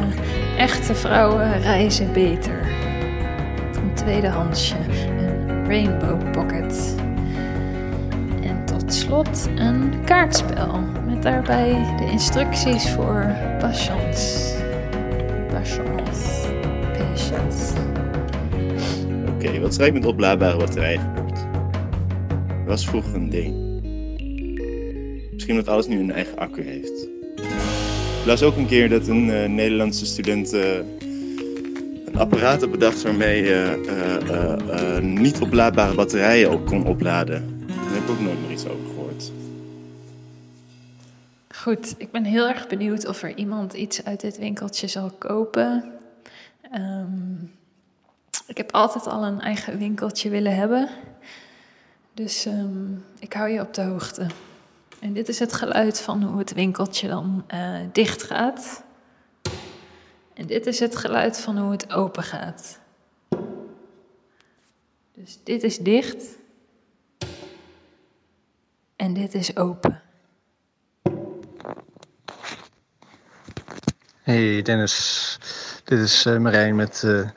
Echte 0.58 0.96
vrouwen 0.96 1.62
reizen 1.62 2.14
beter. 2.14 2.68
Van 3.72 3.94
tweedehandsje, 3.94 4.76
een 5.18 5.68
Rainbow 5.68 6.32
Pocket. 6.32 6.95
Slot 9.06 9.50
een 9.56 10.04
kaartspel 10.06 10.80
met 11.08 11.24
daarbij 11.24 11.96
de 11.98 12.12
instructies 12.12 12.90
voor 12.90 13.36
patience. 13.60 14.56
Patience. 15.48 16.48
Patience. 16.98 17.74
Oké, 19.28 19.60
wat 19.60 19.74
schrijf 19.74 19.94
met 19.94 20.06
oplaadbare 20.06 20.58
batterij 20.58 20.98
gebeurt? 20.98 21.46
Was 22.66 22.88
vroeger 22.88 23.16
een 23.16 23.30
ding. 23.30 23.54
Misschien 25.32 25.56
dat 25.56 25.68
alles 25.68 25.88
nu 25.88 26.00
een 26.00 26.12
eigen 26.12 26.38
accu 26.38 26.64
heeft. 26.64 27.08
Ik 28.20 28.26
las 28.26 28.44
ook 28.44 28.58
een 28.58 28.68
keer 28.68 28.90
dat 28.90 29.08
een 29.08 29.30
eh, 29.30 29.50
Nederlandse 29.50 30.06
student 30.06 30.54
eh, 30.54 30.76
een 32.06 32.18
apparaat 32.18 32.62
had 32.62 32.72
bedacht 32.72 33.02
waarmee 33.02 33.44
je 33.44 33.84
eh, 34.70 35.04
niet 35.04 35.42
oplaadbare 35.42 35.96
batterijen 35.96 36.52
ook 36.52 36.66
kon 36.66 36.86
opladen. 36.86 37.64
Daar 37.68 37.94
heb 37.94 38.04
ik 38.04 38.10
ook 38.10 38.22
nooit 38.22 38.42
meer 38.42 38.52
iets 38.52 38.68
over. 38.68 38.95
Goed, 41.66 41.96
ik 41.98 42.12
ben 42.12 42.24
heel 42.24 42.48
erg 42.48 42.68
benieuwd 42.68 43.08
of 43.08 43.22
er 43.22 43.36
iemand 43.36 43.74
iets 43.74 44.04
uit 44.04 44.22
dit 44.22 44.38
winkeltje 44.38 44.88
zal 44.88 45.10
kopen. 45.10 45.94
Ehm, 46.72 47.34
ik 48.48 48.58
heb 48.58 48.72
altijd 48.72 49.08
al 49.08 49.24
een 49.24 49.42
eigen 49.42 49.78
winkeltje 49.78 50.30
willen 50.30 50.56
hebben. 50.56 50.90
Dus 52.14 52.46
ehm, 52.46 52.94
ik 53.20 53.34
hou 53.34 53.50
je 53.50 53.62
op 53.62 53.74
de 53.74 53.82
hoogte. 53.82 54.28
En 55.00 55.14
dit 55.14 55.28
is 55.30 55.40
het 55.40 55.54
geluid 55.54 56.02
van 56.02 56.24
hoe 56.24 56.40
het 56.40 56.54
winkeltje 56.54 57.08
dan 57.08 57.46
uh, 57.54 57.80
dicht 57.92 58.24
gaat. 58.24 58.84
En 60.34 60.46
dit 60.46 60.66
is 60.66 60.80
het 60.80 60.96
geluid 60.96 61.40
van 61.40 61.58
hoe 61.58 61.72
het 61.72 61.94
open 61.94 62.24
gaat. 62.24 62.80
Dus 65.14 65.40
dit 65.44 65.64
is 65.64 65.78
dicht. 65.78 66.38
En 68.96 69.14
dit 69.14 69.34
is 69.34 69.56
open. 69.56 70.05
Hey 74.26 74.62
Dennis, 74.62 75.38
dit 75.84 76.00
is 76.00 76.26
uh, 76.26 76.38
Marijn 76.38 76.76
met 76.76 77.04
uh, 77.06 77.30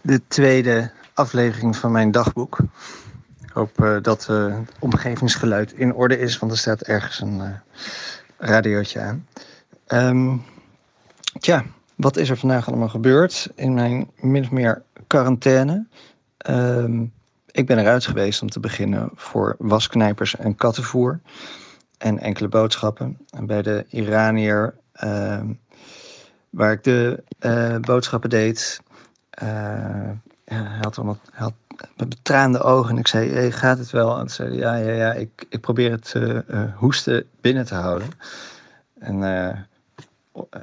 de 0.00 0.20
tweede 0.28 0.90
aflevering 1.14 1.76
van 1.76 1.92
mijn 1.92 2.10
dagboek 2.10 2.58
hoop 3.52 3.80
uh, 3.80 3.96
dat 4.02 4.26
het 4.26 4.72
omgevingsgeluid 4.78 5.72
in 5.72 5.94
orde 5.94 6.18
is, 6.18 6.38
want 6.38 6.52
er 6.52 6.58
staat 6.58 6.82
ergens 6.82 7.20
een 7.20 7.60
radiootje 8.38 9.00
aan. 9.00 9.26
Um, 9.88 10.44
tja, 11.38 11.64
wat 11.94 12.16
is 12.16 12.30
er 12.30 12.36
vandaag 12.36 12.68
allemaal 12.68 12.88
gebeurd 12.88 13.48
in 13.54 13.74
mijn 13.74 14.10
min 14.20 14.42
of 14.42 14.50
meer 14.50 14.82
quarantaine? 15.06 15.86
Um, 16.50 17.12
ik 17.50 17.66
ben 17.66 17.78
eruit 17.78 18.06
geweest 18.06 18.42
om 18.42 18.50
te 18.50 18.60
beginnen 18.60 19.10
voor 19.14 19.54
wasknijpers 19.58 20.36
en 20.36 20.54
kattenvoer. 20.54 21.20
En 21.98 22.18
enkele 22.18 22.48
boodschappen. 22.48 23.18
En 23.30 23.46
bij 23.46 23.62
de 23.62 23.86
Iranier, 23.88 24.74
ehm, 24.92 25.52
waar 26.56 26.72
ik 26.72 26.84
de 26.84 27.22
boodschappen 27.80 28.30
deed, 28.30 28.80
ja, 29.38 30.16
hij 30.44 30.78
had, 30.80 30.96
allemaal, 30.96 31.18
had 31.32 31.52
met 31.96 32.08
betraande 32.08 32.62
ogen. 32.62 32.90
En 32.90 32.98
ik 32.98 33.06
zei, 33.06 33.32
hey, 33.32 33.52
gaat 33.52 33.78
het 33.78 33.90
wel? 33.90 34.18
En 34.18 34.28
zei 34.28 34.56
ja, 34.56 34.76
ja, 34.76 34.92
ja, 34.92 35.12
ik, 35.12 35.46
ik 35.48 35.60
probeer 35.60 35.90
het 35.90 36.14
uh, 36.16 36.40
hoesten 36.74 37.24
binnen 37.40 37.64
te 37.64 37.74
houden. 37.74 38.08
En 38.98 39.68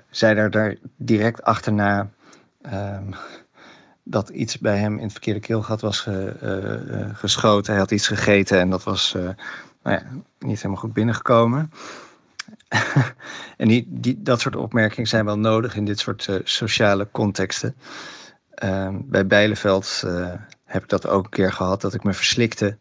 zei 0.09 0.35
daar, 0.35 0.49
daar 0.49 0.75
direct 0.95 1.43
achterna 1.43 2.09
um, 2.73 3.13
dat 4.03 4.29
iets 4.29 4.59
bij 4.59 4.77
hem 4.77 4.97
in 4.97 5.03
het 5.03 5.11
verkeerde 5.11 5.39
keelgat 5.39 5.81
was 5.81 5.99
ge, 5.99 7.11
geschoten. 7.13 7.71
Hij 7.71 7.81
had 7.81 7.91
iets 7.91 8.07
gegeten 8.07 8.59
en 8.59 8.69
dat 8.69 8.83
was 8.83 9.13
nou 9.13 9.97
ja, 9.97 10.03
niet 10.39 10.57
helemaal 10.57 10.81
goed 10.81 10.93
binnengekomen. 10.93 11.71
en 13.57 13.67
die, 13.67 13.85
die, 13.89 14.21
dat 14.21 14.39
soort 14.39 14.55
opmerkingen 14.55 15.09
zijn 15.09 15.25
wel 15.25 15.39
nodig 15.39 15.75
in 15.75 15.85
dit 15.85 15.99
soort 15.99 16.29
sociale 16.43 17.07
contexten. 17.11 17.75
Ehm, 18.53 18.97
bij 19.03 19.27
Bijleveld 19.27 20.01
uh, 20.05 20.31
heb 20.63 20.83
ik 20.83 20.89
dat 20.89 21.07
ook 21.07 21.23
een 21.23 21.29
keer 21.29 21.51
gehad, 21.51 21.81
dat 21.81 21.93
ik 21.93 22.03
me 22.03 22.13
verslikte. 22.13 22.77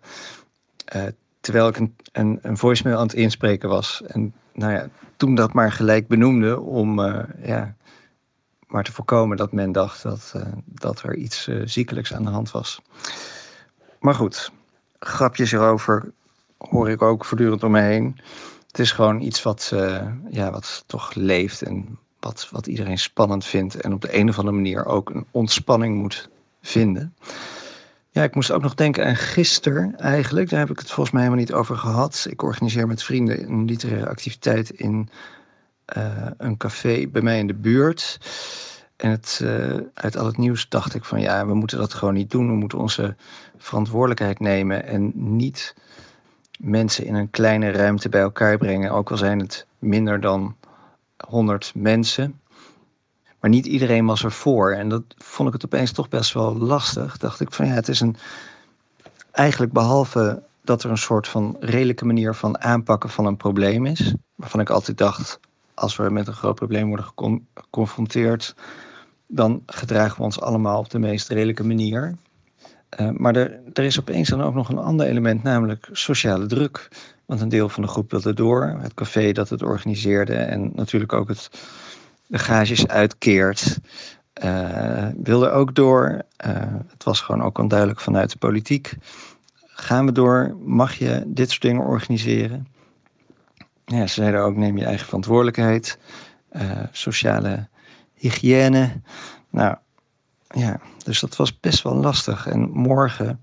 Uh, 0.97 1.03
terwijl 1.41 1.69
ik 1.69 1.77
een, 1.77 1.97
een, 2.13 2.39
een, 2.43 2.57
voicemail 2.57 2.97
aan 2.97 3.07
het 3.07 3.15
inspreken 3.15 3.69
was. 3.69 4.03
En 4.07 4.35
nou 4.53 4.73
ja, 4.73 4.89
toen 5.17 5.35
dat 5.35 5.53
maar 5.53 5.73
gelijk 5.73 6.09
benoemde 6.09 6.61
om 6.61 7.01
ja, 7.43 7.75
maar 8.67 8.85
te 8.85 8.93
voorkomen 8.93 9.37
dat 9.37 9.53
men 9.53 9.73
dacht 9.73 10.03
dat, 10.03 10.35
dat 10.65 11.03
er 11.03 11.15
iets 11.15 11.49
ziekelijks 11.65 12.15
aan 12.15 12.25
de 12.25 12.31
hand 12.31 12.51
was. 12.51 12.83
Maar 14.01 14.15
goed, 14.15 14.53
grapjes 14.99 15.53
erover 15.53 16.13
hoor 16.59 16.91
ik 16.91 17.03
ook 17.03 17.25
voortdurend 17.25 17.63
om 17.63 17.71
me 17.71 17.81
heen. 17.81 18.21
Het 18.73 18.81
is 18.81 18.93
gewoon 18.93 19.21
iets 19.21 19.43
wat, 19.43 19.73
ja, 20.31 20.51
wat 20.51 20.85
toch 20.87 21.15
leeft 21.15 21.63
en 21.63 21.99
wat, 22.21 22.49
wat 22.51 22.67
iedereen 22.67 22.99
spannend 22.99 23.45
vindt 23.45 23.81
en 23.81 23.93
op 23.93 24.01
de 24.01 24.17
een 24.17 24.29
of 24.29 24.39
andere 24.39 24.57
manier 24.57 24.85
ook 24.85 25.11
een 25.11 25.27
ontspanning 25.31 25.97
moet 25.97 26.29
vinden. 26.63 27.15
Ja, 28.11 28.23
ik 28.23 28.35
moest 28.35 28.51
ook 28.51 28.63
nog 28.63 28.75
denken 28.75 29.07
aan 29.07 29.17
gisteren 29.17 29.99
eigenlijk. 29.99 30.51
Daar 30.51 30.59
heb 30.59 30.71
ik 30.71 30.79
het 30.79 30.91
volgens 30.91 31.11
mij 31.11 31.23
helemaal 31.23 31.45
niet 31.45 31.53
over 31.53 31.77
gehad. 31.77 32.27
Ik 32.31 32.43
organiseer 32.43 32.87
met 32.87 33.03
vrienden 33.03 33.49
een 33.49 33.65
literaire 33.65 34.09
activiteit 34.09 34.71
in 34.71 35.09
uh, 35.97 36.27
een 36.37 36.57
café 36.57 37.07
bij 37.09 37.23
mij 37.23 37.39
in 37.39 37.47
de 37.47 37.55
buurt. 37.55 38.19
En 38.97 39.11
het, 39.11 39.41
uh, 39.43 39.77
uit 39.95 40.17
al 40.17 40.27
het 40.27 40.37
nieuws 40.37 40.69
dacht 40.69 40.95
ik 40.95 41.05
van 41.05 41.21
ja, 41.21 41.47
we 41.47 41.55
moeten 41.55 41.79
dat 41.79 41.95
gewoon 41.95 42.15
niet 42.15 42.31
doen. 42.31 42.47
We 42.47 42.57
moeten 42.57 42.79
onze 42.79 43.17
verantwoordelijkheid 43.57 44.41
nemen 44.41 44.85
en 44.85 45.13
niet 45.15 45.75
mensen 46.59 47.07
in 47.07 47.15
een 47.15 47.31
kleine 47.31 47.71
ruimte 47.71 48.09
bij 48.09 48.21
elkaar 48.21 48.59
brengen. 48.59 48.91
Ook 48.91 49.11
al 49.11 49.17
zijn 49.17 49.39
het 49.39 49.67
minder 49.79 50.21
dan 50.21 50.57
100 51.29 51.73
mensen. 51.75 52.41
Maar 53.41 53.51
niet 53.51 53.67
iedereen 53.67 54.07
was 54.07 54.25
ervoor. 54.25 54.73
En 54.73 54.89
dat 54.89 55.03
vond 55.17 55.49
ik 55.49 55.55
het 55.55 55.65
opeens 55.65 55.93
toch 55.93 56.09
best 56.09 56.33
wel 56.33 56.57
lastig. 56.57 57.17
Dacht 57.17 57.41
ik 57.41 57.53
van 57.53 57.67
ja, 57.67 57.73
het 57.73 57.89
is 57.89 58.01
een. 58.01 58.17
Eigenlijk 59.31 59.73
behalve 59.73 60.43
dat 60.65 60.83
er 60.83 60.91
een 60.91 60.99
soort 60.99 61.29
van 61.29 61.57
redelijke 61.61 62.05
manier 62.05 62.35
van 62.35 62.61
aanpakken 62.61 63.11
van 63.11 63.27
een 63.27 63.37
probleem 63.37 63.87
is. 63.87 64.15
Waarvan 64.35 64.61
ik 64.61 64.71
altijd 64.71 64.99
dacht, 64.99 65.41
als 65.75 65.97
we 65.97 66.11
met 66.11 66.27
een 66.27 66.35
groot 66.35 66.55
probleem 66.55 66.89
worden 66.89 67.07
geconfronteerd, 67.55 68.55
dan 69.27 69.63
gedragen 69.67 70.17
we 70.17 70.23
ons 70.23 70.41
allemaal 70.41 70.79
op 70.79 70.91
de 70.91 70.99
meest 70.99 71.29
redelijke 71.29 71.65
manier. 71.65 72.15
Uh, 73.01 73.11
maar 73.11 73.37
er, 73.37 73.61
er 73.73 73.85
is 73.85 74.01
opeens 74.01 74.29
dan 74.29 74.43
ook 74.43 74.55
nog 74.55 74.69
een 74.69 74.79
ander 74.79 75.07
element, 75.07 75.43
namelijk 75.43 75.89
sociale 75.93 76.47
druk. 76.47 76.89
Want 77.27 77.41
een 77.41 77.49
deel 77.49 77.69
van 77.69 77.83
de 77.83 77.89
groep 77.89 78.11
wilde 78.11 78.35
door. 78.35 78.77
Het 78.81 78.95
café 78.95 79.33
dat 79.33 79.49
het 79.49 79.63
organiseerde 79.63 80.35
en 80.35 80.71
natuurlijk 80.75 81.13
ook 81.13 81.29
het, 81.29 81.51
de 82.27 82.39
gages 82.39 82.89
uitkeert, 82.89 83.79
uh, 84.45 85.09
wilde 85.23 85.51
ook 85.51 85.75
door. 85.75 86.23
Uh, 86.47 86.53
het 86.89 87.05
was 87.05 87.21
gewoon 87.21 87.43
ook 87.43 87.59
onduidelijk 87.59 88.01
vanuit 88.01 88.31
de 88.31 88.39
politiek. 88.39 88.95
Gaan 89.67 90.07
we 90.07 90.13
door? 90.13 90.57
Mag 90.65 90.95
je 90.95 91.23
dit 91.27 91.51
soort 91.51 91.63
dingen 91.63 91.85
organiseren? 91.85 92.67
Ja, 93.85 94.07
ze 94.07 94.15
zeiden 94.15 94.41
ook: 94.41 94.57
neem 94.57 94.79
je 94.79 94.85
eigen 94.85 95.07
verantwoordelijkheid. 95.07 95.99
Sociale 96.91 97.69
hygiëne. 98.15 98.93
Nou 99.51 99.77
ja, 100.55 100.81
dus 101.05 101.21
dat 101.21 101.37
was 101.37 101.61
best 101.61 101.83
wel 101.83 101.95
lastig. 101.95 102.47
En 102.47 102.71
morgen 102.71 103.41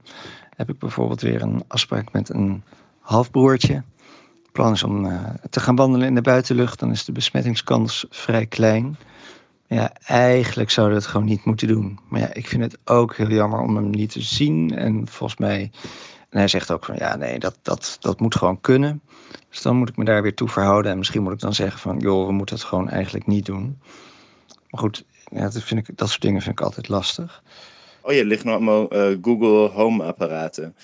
heb 0.56 0.70
ik 0.70 0.80
bijvoorbeeld 0.80 1.22
weer 1.22 1.42
een 1.42 1.64
afspraak 1.68 2.12
met 2.12 2.30
een 2.30 2.64
halfbroertje. 3.00 3.74
Het 4.44 4.52
plan 4.52 4.72
is 4.72 4.84
om 4.84 5.06
uh, 5.06 5.24
te 5.50 5.60
gaan 5.60 5.76
wandelen 5.76 6.08
in 6.08 6.16
de 6.16 6.22
buitenlucht. 6.22 6.80
Dan 6.80 6.92
is 6.92 7.06
de 7.06 7.12
besmettingskans 7.12 8.06
vrij 8.10 8.46
klein. 8.46 8.98
Ja, 9.68 9.94
eigenlijk 10.06 10.70
zouden 10.70 10.98
we 10.98 11.02
het 11.02 11.12
gewoon 11.12 11.28
niet 11.28 11.46
moeten 11.46 11.68
doen. 11.68 12.00
Maar 12.08 12.20
ja, 12.20 12.34
ik 12.34 12.48
vind 12.48 12.62
het 12.64 12.78
ook 12.84 13.16
heel 13.16 13.30
jammer 13.30 13.60
om 13.60 13.76
hem 13.76 13.90
niet 13.90 14.12
te 14.12 14.22
zien. 14.22 14.76
En 14.76 15.08
volgens 15.08 15.40
mij. 15.40 15.72
En 16.30 16.38
hij 16.38 16.48
zegt 16.48 16.72
ook 16.72 16.86
van 16.86 16.96
ja, 16.96 17.16
nee, 17.16 17.40
dat, 17.40 17.58
dat, 17.62 17.98
dat 18.00 18.20
moet 18.20 18.36
gewoon 18.36 18.62
kunnen. 18.62 19.02
Dus 19.50 19.62
dan 19.62 19.76
moet 19.76 19.90
ik 19.90 19.98
me 19.98 20.06
daar 20.06 20.22
weer 20.22 20.36
toe 20.36 20.50
verhouden. 20.50 20.92
En 20.92 20.98
misschien 20.98 21.24
moet 21.24 21.34
ik 21.34 21.40
dan 21.40 21.54
zeggen 21.54 21.80
van 21.80 21.98
joh, 21.98 22.26
we 22.26 22.32
moeten 22.32 22.56
het 22.56 22.66
gewoon 22.66 22.90
eigenlijk 22.90 23.28
niet 23.28 23.46
doen. 23.46 23.80
Maar 24.70 24.82
goed, 24.82 25.06
ja, 25.32 25.50
dat, 25.50 25.64
vind 25.64 25.88
ik, 25.88 25.98
dat 25.98 26.10
soort 26.10 26.22
dingen 26.22 26.42
vind 26.42 26.60
ik 26.60 26.66
altijd 26.66 26.88
lastig. 26.88 27.44
Oh 28.02 28.12
ja, 28.12 28.20
er 28.20 28.26
liggen 28.26 28.48
nog 28.48 28.56
allemaal 28.56 28.96
uh, 28.96 29.18
Google 29.22 29.68
Home 29.68 30.04
apparaten 30.04 30.76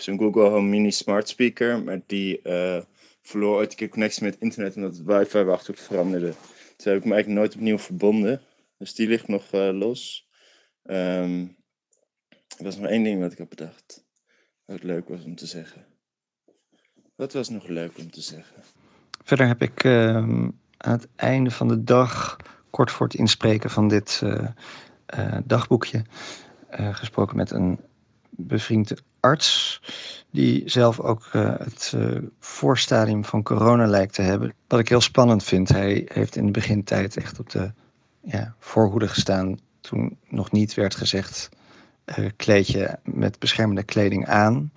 zo'n 0.00 0.18
Google 0.18 0.48
Home 0.48 0.68
Mini 0.68 0.90
Smart 0.90 1.28
Speaker, 1.28 1.82
maar 1.82 2.00
die 2.06 2.40
uh, 2.44 2.80
verloor 3.22 3.56
ooit 3.56 3.70
een 3.70 3.76
keer 3.76 3.88
connectie 3.88 4.24
met 4.24 4.36
internet 4.38 4.76
omdat 4.76 4.96
het 4.96 5.04
wifi 5.04 5.42
wachtwoord 5.42 5.80
veranderde. 5.80 6.34
Toen 6.76 6.92
heb 6.92 7.02
ik 7.02 7.04
me 7.04 7.14
eigenlijk 7.14 7.40
nooit 7.40 7.54
opnieuw 7.54 7.78
verbonden. 7.78 8.40
Dus 8.78 8.94
die 8.94 9.08
ligt 9.08 9.28
nog 9.28 9.52
uh, 9.52 9.70
los. 9.72 10.28
Um, 10.82 11.56
er 12.58 12.64
was 12.64 12.76
nog 12.76 12.90
één 12.90 13.02
ding 13.02 13.20
wat 13.20 13.32
ik 13.32 13.38
heb 13.38 13.48
bedacht. 13.48 14.04
Wat 14.64 14.82
leuk 14.82 15.08
was 15.08 15.24
om 15.24 15.34
te 15.34 15.46
zeggen. 15.46 15.86
Wat 17.14 17.32
was 17.32 17.48
nog 17.48 17.66
leuk 17.66 17.98
om 17.98 18.10
te 18.10 18.20
zeggen? 18.20 18.62
Verder 19.24 19.46
heb 19.46 19.62
ik 19.62 19.84
uh, 19.84 20.16
aan 20.16 20.52
het 20.76 21.08
einde 21.16 21.50
van 21.50 21.68
de 21.68 21.84
dag 21.84 22.36
kort 22.72 22.90
voor 22.90 23.06
het 23.06 23.16
inspreken 23.16 23.70
van 23.70 23.88
dit 23.88 24.22
dagboekje 25.44 26.04
gesproken 26.70 27.36
met 27.36 27.50
een 27.50 27.80
bevriend 28.30 29.02
arts, 29.20 29.80
die 30.30 30.62
zelf 30.70 31.00
ook 31.00 31.28
het 31.32 31.94
voorstadium 32.38 33.24
van 33.24 33.42
corona 33.42 33.86
lijkt 33.86 34.14
te 34.14 34.22
hebben. 34.22 34.54
Wat 34.68 34.80
ik 34.80 34.88
heel 34.88 35.00
spannend 35.00 35.44
vind. 35.44 35.68
Hij 35.68 36.08
heeft 36.12 36.36
in 36.36 36.46
de 36.46 36.52
begintijd 36.52 37.16
echt 37.16 37.38
op 37.38 37.50
de 37.50 37.72
ja, 38.20 38.54
voorhoede 38.58 39.08
gestaan 39.08 39.58
toen 39.80 40.16
nog 40.28 40.52
niet 40.52 40.74
werd 40.74 40.94
gezegd 40.94 41.50
kleed 42.36 42.66
je 42.66 42.98
met 43.04 43.38
beschermende 43.38 43.82
kleding 43.82 44.26
aan. 44.26 44.72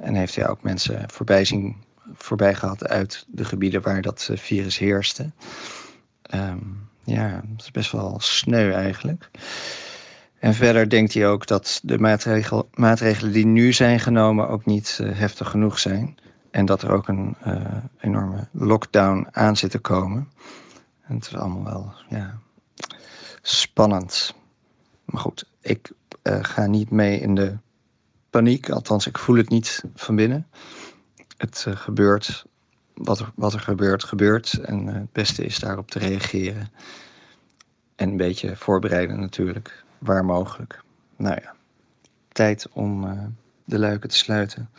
En 0.00 0.14
heeft 0.14 0.34
hij 0.34 0.48
ook 0.48 0.62
mensen 0.62 1.10
voorbij, 1.10 1.44
zien, 1.44 1.76
voorbij 2.14 2.54
gehad 2.54 2.88
uit 2.88 3.24
de 3.28 3.44
gebieden 3.44 3.82
waar 3.82 4.02
dat 4.02 4.28
eh, 4.30 4.36
virus 4.36 4.78
heerste. 4.78 5.30
Um, 6.34 6.88
ja, 7.04 7.42
dat 7.44 7.64
is 7.64 7.70
best 7.70 7.92
wel 7.92 8.16
sneu 8.20 8.72
eigenlijk. 8.72 9.30
En 10.38 10.54
verder 10.54 10.88
denkt 10.88 11.14
hij 11.14 11.28
ook 11.28 11.46
dat 11.46 11.80
de 11.82 11.98
maatregel, 11.98 12.68
maatregelen 12.74 13.32
die 13.32 13.46
nu 13.46 13.72
zijn 13.72 14.00
genomen 14.00 14.48
ook 14.48 14.64
niet 14.64 14.98
uh, 15.02 15.18
heftig 15.18 15.50
genoeg 15.50 15.78
zijn. 15.78 16.16
En 16.50 16.66
dat 16.66 16.82
er 16.82 16.92
ook 16.92 17.08
een 17.08 17.36
uh, 17.46 17.76
enorme 18.00 18.48
lockdown 18.50 19.28
aan 19.30 19.56
zit 19.56 19.70
te 19.70 19.78
komen. 19.78 20.28
En 21.02 21.14
het 21.14 21.26
is 21.26 21.36
allemaal 21.36 21.64
wel 21.64 21.92
ja, 22.08 22.38
spannend. 23.42 24.34
Maar 25.04 25.20
goed, 25.20 25.48
ik 25.60 25.92
uh, 26.22 26.38
ga 26.40 26.66
niet 26.66 26.90
mee 26.90 27.20
in 27.20 27.34
de 27.34 27.56
paniek. 28.30 28.70
Althans, 28.70 29.06
ik 29.06 29.18
voel 29.18 29.36
het 29.36 29.48
niet 29.48 29.84
van 29.94 30.16
binnen. 30.16 30.46
Het 31.36 31.66
gebeurt. 31.68 32.44
Wat 33.02 33.18
er, 33.18 33.32
wat 33.34 33.52
er 33.52 33.60
gebeurt, 33.60 34.04
gebeurt. 34.04 34.52
En 34.52 34.86
uh, 34.86 34.94
het 34.94 35.12
beste 35.12 35.44
is 35.44 35.58
daarop 35.58 35.90
te 35.90 35.98
reageren. 35.98 36.68
En 37.96 38.08
een 38.08 38.16
beetje 38.16 38.56
voorbereiden 38.56 39.20
natuurlijk, 39.20 39.84
waar 39.98 40.24
mogelijk. 40.24 40.82
Nou 41.16 41.38
ja, 41.42 41.54
tijd 42.28 42.68
om 42.72 43.06
de 43.64 43.78
luiken 43.78 44.08
te 44.08 44.16
sluiten. 44.16 44.70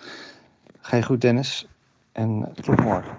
Ga 0.81 0.97
je 0.97 1.03
goed, 1.03 1.21
Dennis? 1.21 1.67
En 2.12 2.51
tot 2.62 2.79
morgen. 2.79 3.17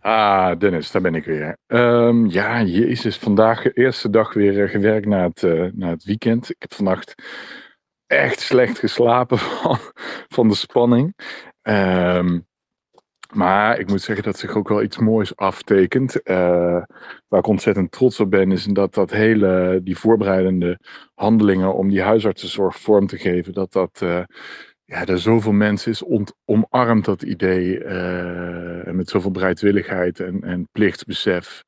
Ah, 0.00 0.58
Dennis, 0.58 0.90
daar 0.90 1.02
ben 1.02 1.14
ik 1.14 1.24
weer. 1.24 1.56
Um, 1.66 2.26
ja, 2.26 2.62
jezus, 2.62 3.18
vandaag 3.18 3.62
de 3.62 3.72
eerste 3.72 4.10
dag 4.10 4.34
weer 4.34 4.52
uh, 4.52 4.70
gewerkt 4.70 5.06
na 5.06 5.30
het, 5.32 5.42
na 5.74 5.88
het 5.88 6.04
weekend. 6.04 6.50
Ik 6.50 6.56
heb 6.58 6.74
vannacht 6.74 7.14
echt 8.06 8.40
slecht 8.40 8.78
geslapen 8.78 9.38
van, 9.62 9.78
van 10.28 10.48
de 10.48 10.54
spanning. 10.54 11.14
Um, 11.62 12.46
maar 13.32 13.78
ik 13.78 13.88
moet 13.88 14.02
zeggen 14.02 14.24
dat 14.24 14.38
zich 14.38 14.56
ook 14.56 14.68
wel 14.68 14.82
iets 14.82 14.98
moois 14.98 15.36
aftekent. 15.36 16.20
Uh, 16.24 16.36
waar 17.28 17.38
ik 17.38 17.46
ontzettont 17.46 17.90
trots 17.90 18.20
op 18.20 18.30
ben, 18.30 18.52
is 18.52 18.64
dat 18.64 18.94
dat 18.94 19.10
hele, 19.10 19.80
die 19.82 19.98
voorbereidende 19.98 20.78
handelingen 21.14 21.74
om 21.74 21.88
die 21.88 22.02
huisartsenzorg 22.02 22.78
vorm 22.78 23.06
te 23.06 23.18
geven, 23.18 23.52
dat 23.52 23.72
dat 23.72 24.04
ja, 24.84 25.06
er 25.06 25.18
zoveel 25.18 25.52
mensen 25.52 25.90
is 25.90 26.02
ont, 26.02 26.32
omarmd 26.44 27.04
dat 27.04 27.22
idee. 27.22 27.84
En 27.84 28.96
met 28.96 29.08
zoveel 29.08 29.30
bereidwilligheid 29.30 30.20
en, 30.20 30.42
en 30.42 30.68
plichtsbesef. 30.72 31.64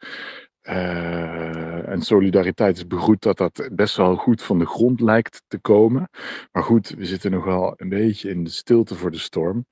Uh, 0.62 1.88
en 1.88 2.02
solidariteit 2.02 2.76
is 2.76 2.86
begroet 2.86 3.22
dat 3.22 3.36
dat 3.36 3.68
best 3.72 3.96
wel 3.96 4.16
goed 4.16 4.42
van 4.42 4.58
de 4.58 4.66
grond 4.66 5.00
lijkt 5.00 5.42
te 5.46 5.58
komen. 5.58 6.08
Maar 6.52 6.62
goed, 6.62 6.88
we 6.88 7.04
zitten 7.04 7.30
nog 7.30 7.44
wel 7.44 7.74
een 7.76 7.88
beetje 7.88 8.30
in 8.30 8.44
de 8.44 8.50
stilte 8.50 8.94
voor 8.94 9.10
de 9.10 9.18
storm. 9.18 9.66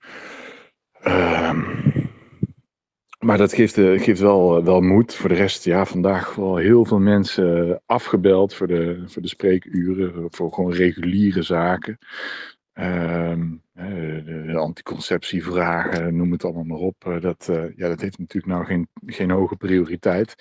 Uh, 1.04 1.52
maar 3.19 3.38
dat 3.38 3.52
geeft, 3.52 3.75
geeft 3.75 4.21
wel, 4.21 4.64
wel 4.64 4.80
moed. 4.80 5.14
Voor 5.14 5.28
de 5.28 5.35
rest, 5.35 5.64
ja, 5.64 5.85
vandaag 5.85 6.35
wel 6.35 6.57
heel 6.57 6.85
veel 6.85 6.99
mensen 6.99 7.83
afgebeld 7.87 8.54
voor 8.54 8.66
de, 8.66 9.02
voor 9.06 9.23
de 9.23 9.28
spreekuren. 9.28 10.26
Voor 10.30 10.52
gewoon 10.52 10.73
reguliere 10.73 11.43
zaken. 11.43 11.99
Um, 12.73 13.63
de, 13.73 14.56
anticonceptievragen, 14.56 16.17
noem 16.17 16.32
het 16.32 16.45
allemaal 16.45 16.65
maar 16.65 16.78
op. 16.78 17.04
Eh, 17.06 17.21
dat, 17.21 17.49
ja, 17.76 17.89
dat 17.89 18.00
heeft 18.00 18.19
natuurlijk 18.19 18.52
nou 18.52 18.65
geen, 18.65 18.89
geen 19.06 19.30
hoge 19.30 19.56
prioriteit. 19.56 20.34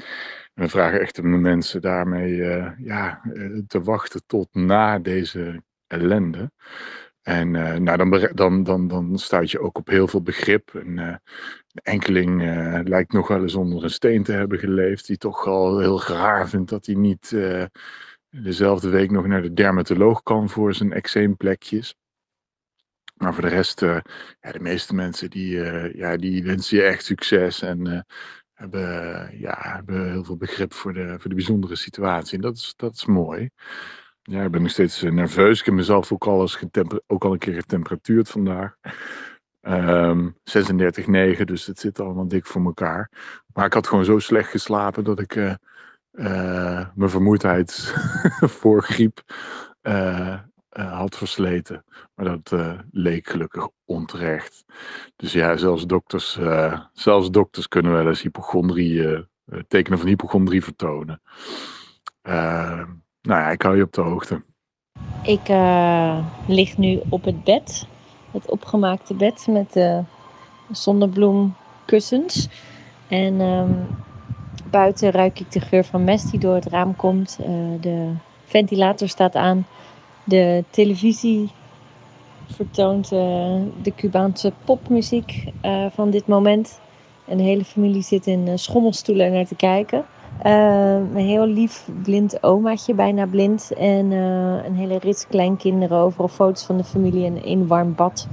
We 0.54 0.70
vragen 0.70 1.02
echt 1.02 1.16
de 1.16 1.24
mensen 1.24 1.82
daarmee 1.82 2.36
ja, 2.78 3.22
te 3.68 3.82
wachten 3.82 4.22
tot 4.26 4.48
na 4.52 5.00
deze 5.00 5.62
ellende. 5.88 6.52
En 7.30 7.52
nou, 7.84 7.98
dan, 7.98 8.30
dan, 8.34 8.64
dan, 8.64 8.88
dan 8.88 9.18
stuit 9.18 9.52
je 9.52 9.60
ook 9.60 9.78
op 9.78 9.88
heel 9.88 10.08
veel 10.08 10.22
begrip. 10.22 10.76
En, 10.76 10.96
de 11.68 11.82
enkeling 11.82 12.42
lijkt 12.88 13.14
nog 13.14 13.28
wel 13.28 13.42
eens 13.42 13.56
onder 13.56 13.84
een 13.84 13.90
steen 13.90 14.24
te 14.24 14.32
hebben 14.32 14.60
geleefd, 14.60 15.08
die 15.08 15.18
toch 15.18 15.46
al 15.46 15.80
heel 15.80 16.04
raar 16.04 16.50
vindt 16.50 16.70
dat 16.70 16.86
hij 16.86 16.96
niet 16.96 17.36
dezelfde 18.30 18.90
week 18.90 19.12
nog 19.12 19.26
naar 19.26 19.42
de 19.42 19.54
dermatoloog 19.54 20.24
kan 20.24 20.50
voor 20.50 20.74
zijn 20.74 20.94
eczeemplekjes. 20.94 21.96
Maar 23.16 23.34
voor 23.34 23.44
de 23.44 23.50
rest, 23.50 23.80
ja, 23.80 24.02
de 24.52 24.60
meeste 24.60 24.96
mensen 24.96 25.30
die, 25.30 25.56
ja, 25.98 26.18
die 26.18 26.44
wensen 26.44 26.78
je 26.78 26.84
echt 26.84 27.06
succes 27.06 27.62
en 27.62 28.06
hebben, 28.54 29.40
ja, 29.40 29.58
hebben 29.60 30.12
heel 30.12 30.24
veel 30.24 30.38
begrip 30.38 30.74
voor 30.74 30.94
de, 30.94 31.16
voor 31.20 31.30
de 31.30 31.36
bijzondere 31.36 31.76
situatie. 31.76 32.36
En 32.36 32.42
dat 32.42 32.58
is, 32.58 32.74
dat 32.76 32.94
is 32.94 33.06
mooi. 33.06 33.50
Ja, 34.30 34.44
ik 34.44 34.52
ben 34.52 34.62
nog 34.62 34.72
steeds 34.72 35.02
nerveus. 35.02 35.60
Ik 35.60 35.66
heb 35.66 35.74
mezelf 35.76 36.12
ook 36.12 36.28
al, 36.28 36.42
eens 36.42 36.60
ook 37.08 37.24
al 37.24 37.32
een 37.32 37.38
keer 37.38 37.54
getemperatuurd 37.54 38.30
vandaag. 38.30 38.76
Um, 39.62 40.36
ehm, 40.44 41.38
36,9, 41.38 41.44
dus 41.46 41.66
het 41.66 41.80
zit 41.80 42.00
allemaal 42.00 42.28
dik 42.28 42.46
voor 42.46 42.66
elkaar. 42.66 43.12
Maar 43.54 43.66
ik 43.66 43.74
had 43.74 43.88
gewoon 43.88 44.06
zo 44.06 44.20
slecht 44.20 44.50
geslapen 44.50 45.04
dat 45.04 45.20
ik 45.20 45.36
mijn 46.96 47.10
vermoeidheid 47.10 47.94
voor 48.60 48.84
griep 48.84 49.22
had 50.70 51.18
versleten. 51.18 51.86
Maar 52.16 52.26
dat 52.26 52.80
leek 52.92 53.30
gelukkig 53.30 53.70
onterecht. 53.86 54.66
Dus 55.16 55.34
ja, 55.34 55.58
zelfs 55.58 55.86
dokters, 55.86 56.40
zelfs 56.94 57.32
dokters 57.32 57.68
kunnen 57.68 57.92
wel 57.92 58.08
eens 58.08 58.22
hypochondrie, 58.22 59.28
tekenen 59.68 60.00
van 60.00 60.08
hypochondrie 60.08 60.64
vertonen. 60.64 61.22
Nou 63.22 63.42
ja, 63.42 63.50
ik 63.50 63.62
hou 63.62 63.78
je 63.78 63.84
op 63.84 63.94
de 63.94 64.02
hoogte. 64.02 64.42
Ik 65.24 65.48
lig 66.48 66.78
nu 66.78 67.02
op 67.10 67.24
het 67.24 67.44
bed. 67.44 67.88
Het 68.32 68.50
opgemaakte 68.50 69.14
bed 69.14 69.48
met 69.50 69.74
de 69.74 70.04
zonnebloemkussens. 70.72 72.48
En 73.08 73.42
um, 73.42 73.88
buiten 74.70 75.12
ruik 75.12 75.40
ik 75.40 75.52
de 75.52 75.60
geur 75.60 75.84
van 75.84 76.04
mest 76.04 76.32
die 76.32 76.40
door 76.40 76.56
het 76.56 76.66
raam 76.66 76.96
komt. 76.96 77.40
de 77.82 78.14
ventilator 78.46 79.08
staat 79.08 79.36
aan. 79.36 79.68
De 80.24 80.64
televisie 80.70 81.50
vertoont 82.46 83.12
uh, 83.12 83.20
de 83.82 83.94
Cubaanse 83.96 84.54
popmuziek 84.66 85.44
van 85.94 86.10
dit 86.10 86.28
moment. 86.28 86.80
En 87.26 87.38
de 87.38 87.44
hele 87.44 87.66
familie 87.66 88.02
zit 88.02 88.28
in 88.28 88.60
schommelstoelen 88.60 89.32
naar 89.32 89.48
te 89.48 89.56
kijken. 89.56 90.06
Een 90.44 91.16
heel 91.16 91.46
lief 91.46 91.88
blind 92.04 92.44
omaatje, 92.44 92.94
bijna 92.94 93.26
blind. 93.26 93.74
En 93.74 94.12
een 94.12 94.76
hele 94.76 94.98
rits 94.98 95.28
kleinkinderen, 95.28 95.98
overal 95.98 96.28
foto's 96.28 96.66
van 96.66 96.78
de 96.78 96.84
familie 96.84 97.26
en 97.26 97.50
een 97.50 97.68
warm 97.68 97.96
bad 97.96 98.28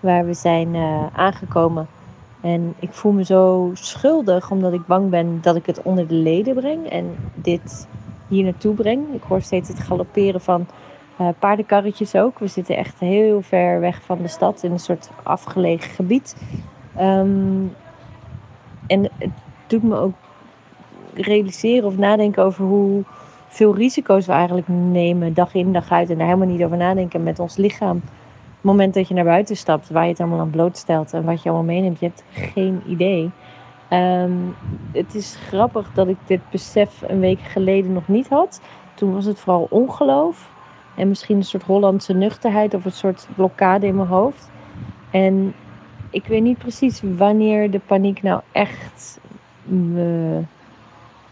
waar 0.00 0.26
we 0.26 0.34
zijn 0.34 0.76
aangekomen. 1.12 1.86
En 2.40 2.74
ik 2.78 2.92
voel 2.92 3.12
me 3.12 3.24
zo 3.24 3.70
schuldig 3.72 4.50
omdat 4.50 4.72
ik 4.72 4.86
bang 4.86 5.10
ben 5.10 5.38
dat 5.42 5.56
ik 5.56 5.66
het 5.66 5.82
onder 5.82 6.06
de 6.06 6.14
leden 6.14 6.54
breng 6.54 6.88
en 6.88 7.16
dit 7.34 7.88
hier 8.28 8.44
naartoe 8.44 8.74
breng. 8.74 9.14
Ik 9.14 9.22
hoor 9.22 9.42
steeds 9.42 9.68
het 9.68 9.80
galopperen 9.80 10.40
van 10.40 10.66
uh, 11.20 11.28
paardenkarretjes 11.38 12.14
ook. 12.14 12.38
We 12.38 12.46
zitten 12.46 12.76
echt 12.76 12.98
heel 12.98 13.42
ver 13.42 13.80
weg 13.80 14.02
van 14.02 14.18
de 14.22 14.28
stad 14.28 14.62
in 14.62 14.72
een 14.72 14.78
soort 14.78 15.10
afgelegen 15.22 15.90
gebied. 15.90 16.36
Um, 17.00 17.74
en 18.86 19.10
het 19.18 19.30
doet 19.66 19.82
me 19.82 19.96
ook 19.96 20.14
realiseren 21.14 21.88
of 21.88 21.96
nadenken 21.96 22.44
over 22.44 22.64
hoe 22.64 23.02
veel 23.48 23.74
risico's 23.74 24.26
we 24.26 24.32
eigenlijk 24.32 24.68
nemen, 24.68 25.34
dag 25.34 25.54
in 25.54 25.72
dag 25.72 25.90
uit. 25.90 26.10
En 26.10 26.18
daar 26.18 26.26
helemaal 26.26 26.48
niet 26.48 26.64
over 26.64 26.76
nadenken 26.76 27.22
met 27.22 27.38
ons 27.38 27.56
lichaam. 27.56 28.02
Het 28.54 28.70
moment 28.70 28.94
dat 28.94 29.08
je 29.08 29.14
naar 29.14 29.24
buiten 29.24 29.56
stapt, 29.56 29.90
waar 29.90 30.02
je 30.02 30.10
het 30.10 30.20
allemaal 30.20 30.40
aan 30.40 30.50
blootstelt 30.50 31.12
en 31.12 31.24
wat 31.24 31.42
je 31.42 31.48
allemaal 31.48 31.74
meeneemt, 31.74 32.00
je 32.00 32.06
hebt 32.06 32.24
geen 32.54 32.82
idee. 32.86 33.30
Um, 33.90 34.54
het 34.92 35.14
is 35.14 35.36
grappig 35.46 35.90
dat 35.94 36.08
ik 36.08 36.16
dit 36.26 36.40
besef 36.50 37.02
een 37.06 37.20
week 37.20 37.40
geleden 37.40 37.92
nog 37.92 38.08
niet 38.08 38.28
had. 38.28 38.60
Toen 38.94 39.14
was 39.14 39.24
het 39.24 39.38
vooral 39.38 39.66
ongeloof. 39.70 40.50
En 40.96 41.08
misschien 41.08 41.36
een 41.36 41.44
soort 41.44 41.62
Hollandse 41.62 42.12
nuchterheid 42.12 42.74
of 42.74 42.84
een 42.84 42.92
soort 42.92 43.28
blokkade 43.36 43.86
in 43.86 43.96
mijn 43.96 44.08
hoofd. 44.08 44.50
En 45.10 45.54
ik 46.10 46.26
weet 46.26 46.42
niet 46.42 46.58
precies 46.58 47.02
wanneer 47.16 47.70
de 47.70 47.80
paniek 47.86 48.22
nou 48.22 48.40
echt 48.52 49.20
me 49.62 50.40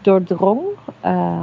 doordrong. 0.01 0.61
Uh, 1.05 1.41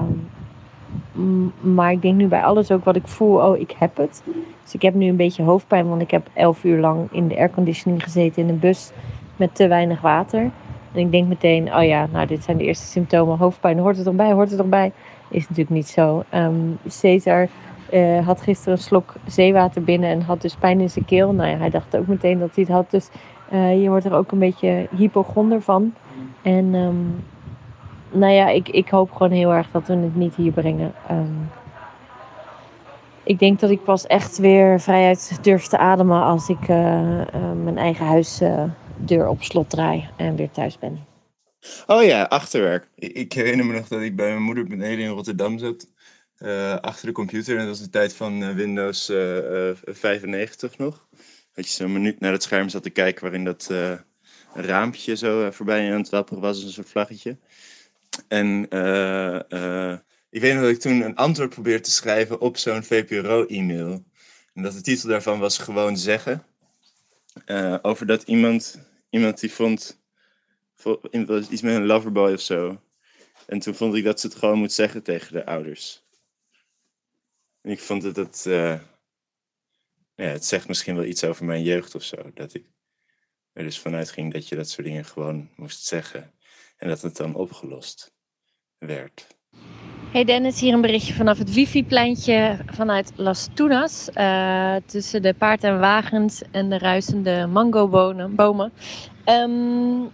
maar 1.60 1.92
ik 1.92 2.02
denk 2.02 2.14
nu 2.14 2.26
bij 2.26 2.42
alles 2.42 2.70
ook 2.70 2.84
wat 2.84 2.96
ik 2.96 3.08
voel, 3.08 3.36
oh 3.36 3.58
ik 3.58 3.74
heb 3.78 3.96
het. 3.96 4.22
Dus 4.62 4.74
ik 4.74 4.82
heb 4.82 4.94
nu 4.94 5.08
een 5.08 5.16
beetje 5.16 5.42
hoofdpijn, 5.42 5.88
want 5.88 6.02
ik 6.02 6.10
heb 6.10 6.28
elf 6.32 6.64
uur 6.64 6.80
lang 6.80 7.08
in 7.10 7.28
de 7.28 7.36
airconditioning 7.36 8.02
gezeten 8.02 8.42
in 8.42 8.48
een 8.48 8.58
bus 8.58 8.90
met 9.36 9.54
te 9.54 9.68
weinig 9.68 10.00
water. 10.00 10.50
En 10.92 11.00
ik 11.00 11.10
denk 11.10 11.28
meteen, 11.28 11.74
oh 11.74 11.84
ja, 11.84 12.06
nou 12.12 12.26
dit 12.26 12.44
zijn 12.44 12.56
de 12.56 12.64
eerste 12.64 12.86
symptomen. 12.86 13.38
Hoofdpijn, 13.38 13.78
hoort 13.78 13.96
het 13.96 14.06
erbij, 14.06 14.32
hoort 14.32 14.50
het 14.50 14.58
erbij? 14.58 14.92
Is 15.28 15.42
natuurlijk 15.48 15.76
niet 15.76 15.88
zo. 15.88 16.22
Um, 16.34 16.78
Cesar 16.86 17.48
uh, 17.92 18.26
had 18.26 18.42
gisteren 18.42 18.72
een 18.72 18.82
slok 18.82 19.14
zeewater 19.26 19.82
binnen 19.82 20.10
en 20.10 20.22
had 20.22 20.42
dus 20.42 20.54
pijn 20.54 20.80
in 20.80 20.90
zijn 20.90 21.04
keel. 21.04 21.32
Nou 21.32 21.50
ja, 21.50 21.56
hij 21.56 21.70
dacht 21.70 21.96
ook 21.96 22.06
meteen 22.06 22.38
dat 22.38 22.54
hij 22.54 22.64
het 22.64 22.72
had. 22.72 22.90
Dus 22.90 23.08
uh, 23.52 23.82
je 23.82 23.88
wordt 23.88 24.04
er 24.04 24.14
ook 24.14 24.32
een 24.32 24.38
beetje 24.38 24.86
hypochonder 24.96 25.60
van. 25.60 25.94
En 26.42 26.74
um, 26.74 27.24
nou 28.10 28.32
ja, 28.32 28.48
ik, 28.48 28.68
ik 28.68 28.88
hoop 28.88 29.12
gewoon 29.12 29.32
heel 29.32 29.52
erg 29.52 29.70
dat 29.70 29.86
we 29.86 29.94
het 29.94 30.16
niet 30.16 30.34
hier 30.34 30.52
brengen. 30.52 30.94
Um, 31.10 31.50
ik 33.28 33.38
denk 33.38 33.60
dat 33.60 33.70
ik 33.70 33.84
pas 33.84 34.06
echt 34.06 34.38
weer 34.38 34.80
vrijheid 34.80 35.38
durf 35.42 35.66
te 35.66 35.78
ademen 35.78 36.22
als 36.22 36.48
ik 36.48 36.60
uh, 36.60 37.22
mijn 37.62 37.78
eigen 37.78 38.06
huisdeur 38.06 39.28
op 39.28 39.42
slot 39.42 39.70
draai 39.70 40.08
en 40.16 40.36
weer 40.36 40.50
thuis 40.50 40.78
ben. 40.78 41.06
Oh 41.86 42.04
ja, 42.04 42.22
achterwerk. 42.22 42.88
Ik 42.94 43.32
herinner 43.32 43.66
me 43.66 43.72
nog 43.72 43.88
dat 43.88 44.00
ik 44.00 44.16
bij 44.16 44.28
mijn 44.28 44.42
moeder 44.42 44.66
beneden 44.66 45.04
in 45.04 45.10
Rotterdam 45.10 45.58
zat. 45.58 45.86
Uh, 46.38 46.76
achter 46.76 47.06
de 47.06 47.12
computer. 47.12 47.52
En 47.52 47.66
dat 47.66 47.68
was 47.68 47.80
de 47.80 47.90
tijd 47.90 48.14
van 48.14 48.42
uh, 48.42 48.54
Windows 48.54 49.10
uh, 49.10 49.70
95 49.84 50.78
nog. 50.78 51.06
Dat 51.52 51.66
je 51.66 51.72
zo'n 51.72 51.92
minuut 51.92 52.20
naar 52.20 52.32
het 52.32 52.42
scherm 52.42 52.68
zat 52.68 52.82
te 52.82 52.90
kijken 52.90 53.22
waarin 53.22 53.44
dat 53.44 53.70
raampje 54.54 55.16
zo 55.16 55.50
voorbij 55.50 55.92
aan 55.92 55.98
het 55.98 56.08
wapperen 56.08 56.42
was, 56.42 56.62
een 56.62 56.70
soort 56.70 56.88
vlaggetje. 56.88 57.36
En 58.28 58.62
ik 60.31 60.40
weet 60.40 60.54
nog 60.54 60.62
dat 60.62 60.70
ik 60.70 60.81
toen 60.81 61.00
een 61.00 61.16
antwoord 61.16 61.50
probeerde 61.50 61.83
te 61.83 61.90
schrijven 61.90 62.40
op 62.40 62.57
zo'n 62.57 62.85
VPRO-e-mail. 62.85 64.04
En 64.54 64.62
dat 64.62 64.72
de 64.72 64.81
titel 64.81 65.09
daarvan 65.09 65.38
was 65.38 65.59
gewoon 65.59 65.96
zeggen. 65.96 66.46
over 67.83 68.07
dat 68.07 68.22
iemand, 68.22 68.81
iemand 69.11 69.40
die 69.40 69.52
vond, 69.52 70.00
iets 71.50 71.62
met 71.62 71.74
een 71.74 71.87
loverboy 71.87 72.33
of 72.33 72.40
zo. 72.40 72.81
En 73.46 73.59
toen 73.59 73.74
vond 73.74 73.94
ik 73.94 74.04
dat 74.04 74.20
ze 74.20 74.26
het 74.26 74.37
gewoon 74.37 74.59
moet 74.59 74.72
zeggen 74.72 75.02
tegen 75.02 75.33
de 75.33 75.46
ouders. 75.46 76.07
En 77.61 77.70
ik 77.70 77.81
vond 77.81 78.14
dat 78.14 78.44
uh, 78.48 78.81
ja, 80.14 80.24
het 80.24 80.44
zegt 80.44 80.68
misschien 80.68 80.94
wel 80.94 81.04
iets 81.04 81.24
over 81.24 81.44
mijn 81.44 81.62
jeugd 81.62 81.94
of 81.94 82.02
zo. 82.02 82.31
Dat 82.35 82.54
ik 82.54 82.66
er 83.52 83.64
dus 83.64 83.78
vanuit 83.78 84.11
ging 84.11 84.33
dat 84.33 84.48
je 84.48 84.57
dat 84.57 84.68
soort 84.68 84.87
dingen 84.87 85.04
gewoon 85.04 85.50
moest 85.57 85.85
zeggen. 85.85 86.33
En 86.78 86.88
dat 86.88 87.02
het 87.02 87.16
dan 87.16 87.34
opgelost 87.34 88.12
werd. 88.78 89.26
Hey 90.12 90.24
Dennis, 90.24 90.60
hier 90.60 90.74
een 90.74 90.80
berichtje 90.80 91.14
vanaf 91.14 91.38
het 91.38 91.54
wifi-pleintje 91.54 92.58
vanuit 92.66 93.12
Las 93.16 93.48
Tunas. 93.54 94.08
Uh, 94.14 94.76
tussen 94.86 95.22
de 95.22 95.34
paard 95.34 95.64
en 95.64 95.80
wagens 95.80 96.42
en 96.50 96.68
de 96.68 96.78
ruisende 96.78 97.46
mangobomen. 97.46 98.72
Um, 99.24 100.10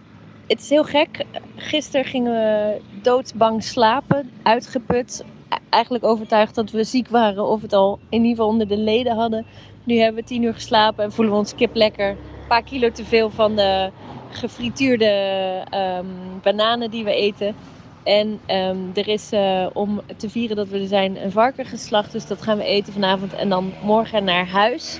het 0.47 0.59
is 0.59 0.69
heel 0.69 0.83
gek. 0.83 1.25
Gisteren 1.55 2.05
gingen 2.05 2.31
we 2.33 2.81
doodsbang 3.01 3.63
slapen, 3.63 4.31
uitgeput 4.43 5.23
eigenlijk 5.69 6.03
overtuigd 6.03 6.55
dat 6.55 6.71
we 6.71 6.83
ziek 6.83 7.07
waren 7.07 7.43
of 7.43 7.61
het 7.61 7.73
al 7.73 7.99
in 8.09 8.17
ieder 8.21 8.29
geval 8.29 8.47
onder 8.47 8.67
de 8.67 8.77
leden 8.77 9.15
hadden. 9.15 9.45
Nu 9.83 9.97
hebben 9.97 10.21
we 10.21 10.27
tien 10.27 10.43
uur 10.43 10.53
geslapen 10.53 11.03
en 11.03 11.11
voelen 11.11 11.33
we 11.33 11.39
ons 11.39 11.55
kip 11.55 11.75
lekker. 11.75 12.17
Paar 12.47 12.63
kilo 12.63 12.91
te 12.91 13.05
veel 13.05 13.29
van 13.29 13.55
de 13.55 13.91
gefrituurde 14.29 15.63
um, 15.73 16.39
bananen 16.41 16.91
die 16.91 17.03
we 17.03 17.13
eten. 17.13 17.55
En 18.03 18.39
um, 18.47 18.91
er 18.93 19.07
is 19.07 19.33
uh, 19.33 19.67
om 19.73 20.01
te 20.17 20.29
vieren 20.29 20.55
dat 20.55 20.67
we 20.67 20.79
er 20.79 20.87
zijn 20.87 21.23
een 21.23 21.31
varken 21.31 21.65
geslacht. 21.65 22.11
Dus 22.11 22.27
dat 22.27 22.41
gaan 22.41 22.57
we 22.57 22.63
eten 22.63 22.93
vanavond. 22.93 23.33
En 23.33 23.49
dan 23.49 23.73
morgen 23.83 24.23
naar 24.23 24.47
huis. 24.47 24.99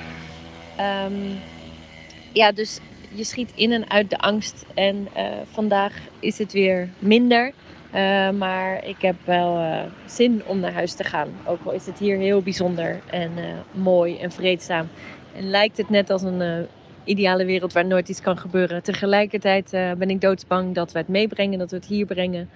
Um, 1.05 1.39
ja, 2.33 2.51
dus 2.51 2.79
je 3.13 3.23
schiet 3.23 3.51
in 3.55 3.71
en 3.71 3.89
uit 3.89 4.09
de 4.09 4.17
angst. 4.17 4.65
En 4.73 5.07
uh, 5.17 5.23
vandaag 5.51 5.93
is 6.19 6.37
het 6.37 6.53
weer 6.53 6.89
minder. 6.99 7.51
Uh, 7.95 8.29
maar 8.29 8.85
ik 8.85 9.01
heb 9.01 9.15
wel 9.23 9.81
zin 10.05 10.43
om 10.47 10.59
naar 10.59 10.73
huis 10.73 10.93
te 10.93 11.03
gaan. 11.03 11.29
Ook 11.45 11.59
al 11.65 11.71
is 11.71 11.85
het 11.85 11.99
hier 11.99 12.17
heel 12.17 12.41
bijzonder 12.41 13.01
en 13.09 13.31
mooi 13.71 14.17
en 14.17 14.31
vreedzaam. 14.31 14.89
En 15.35 15.49
lijkt 15.49 15.77
het 15.77 15.89
net 15.89 16.09
als 16.09 16.21
een 16.21 16.67
ideale 17.05 17.45
wereld 17.45 17.73
waar 17.73 17.85
nooit 17.85 18.09
iets 18.09 18.21
kan 18.21 18.37
gebeuren. 18.37 18.83
Tegelijkertijd 18.83 19.69
ben 19.71 20.09
ik 20.09 20.21
doodsbang 20.21 20.75
dat 20.75 20.91
we 20.91 20.97
het 20.97 21.07
meebrengen, 21.07 21.59
dat 21.59 21.69
we 21.69 21.75
het 21.75 21.85
hier 21.85 22.05
brengen. 22.05 22.49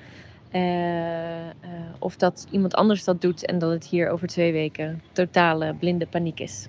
of 2.00 2.16
dat 2.16 2.48
iemand 2.52 2.74
anders 2.74 3.04
dat 3.04 3.22
doet 3.22 3.46
en 3.46 3.60
dat 3.60 3.72
het 3.72 3.86
hier 3.86 4.10
over 4.10 4.28
twee 4.28 4.52
weken 4.52 5.02
totale 5.12 5.74
blinde 5.74 6.08
paniek 6.08 6.40
is. 6.40 6.68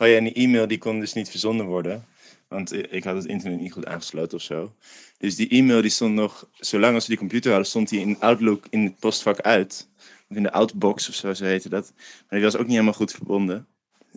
Oh 0.00 0.08
ja, 0.08 0.16
en 0.16 0.24
die 0.24 0.32
e-mail 0.32 0.66
die 0.66 0.78
kon 0.78 1.00
dus 1.00 1.12
niet 1.12 1.30
verzonden 1.30 1.66
worden. 1.66 2.04
Want 2.48 2.92
ik 2.92 3.04
had 3.04 3.16
het 3.16 3.24
internet 3.24 3.60
niet 3.60 3.72
goed 3.72 3.86
aangesloten 3.86 4.36
of 4.36 4.42
zo. 4.42 4.72
Dus 5.18 5.36
die 5.36 5.48
e-mail 5.48 5.80
die 5.80 5.90
stond 5.90 6.14
nog, 6.14 6.48
zolang 6.52 6.94
als 6.94 7.02
we 7.02 7.10
die 7.10 7.18
computer 7.18 7.50
hadden, 7.50 7.68
stond 7.68 7.88
die 7.88 8.00
in 8.00 8.20
Outlook 8.20 8.64
in 8.70 8.84
het 8.84 8.98
postvak 8.98 9.40
uit. 9.40 9.88
Of 10.28 10.36
in 10.36 10.42
de 10.42 10.52
outbox 10.52 11.08
of 11.08 11.14
zo, 11.14 11.34
zo 11.34 11.44
heette 11.44 11.68
dat. 11.68 11.92
Maar 11.96 12.38
die 12.38 12.42
was 12.42 12.54
ook 12.56 12.62
niet 12.62 12.70
helemaal 12.70 12.92
goed 12.92 13.12
verbonden. 13.12 13.66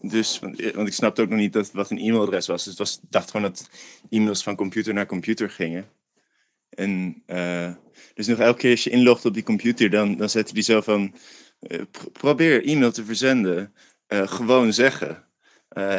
Dus, 0.01 0.39
want, 0.39 0.71
want 0.73 0.88
ik 0.88 0.93
snapte 0.93 1.21
ook 1.21 1.29
nog 1.29 1.39
niet 1.39 1.53
dat, 1.53 1.71
wat 1.71 1.89
een 1.89 1.97
e-mailadres 1.97 2.47
was. 2.47 2.75
Dus 2.75 2.99
dacht 3.10 3.31
gewoon 3.31 3.45
dat 3.51 3.69
e-mails 4.10 4.43
van 4.43 4.55
computer 4.55 4.93
naar 4.93 5.05
computer 5.05 5.49
gingen. 5.49 5.89
En 6.69 7.23
uh, 7.27 7.73
dus 8.13 8.27
nog 8.27 8.39
elke 8.39 8.60
keer 8.60 8.71
als 8.71 8.84
je 8.84 8.89
inlogt 8.89 9.25
op 9.25 9.34
die 9.34 9.43
computer, 9.43 9.89
dan, 9.89 10.17
dan 10.17 10.29
zette 10.29 10.53
die 10.53 10.63
zo 10.63 10.81
van... 10.81 11.15
Uh, 11.60 11.81
probeer 12.12 12.65
e-mail 12.65 12.91
te 12.91 13.05
verzenden. 13.05 13.73
Gewoon 14.08 14.73
zeggen. 14.73 15.23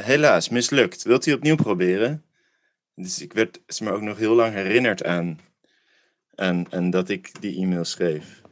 helaas, 0.02 0.48
mislukt. 0.48 1.02
Wilt 1.02 1.26
u 1.26 1.32
opnieuw 1.32 1.56
proberen? 1.56 2.24
Dus 2.94 3.22
ik 3.22 3.32
werd 3.32 3.60
ze 3.66 3.90
ook 3.90 4.00
nog 4.00 4.18
heel 4.18 4.34
lang 4.34 4.52
herinnerd 4.52 5.04
aan, 5.04 5.38
aan, 6.34 6.72
aan 6.72 6.90
dat 6.90 7.08
ik 7.08 7.40
die 7.40 7.56
e-mail 7.56 7.84
schreef. 7.84 8.42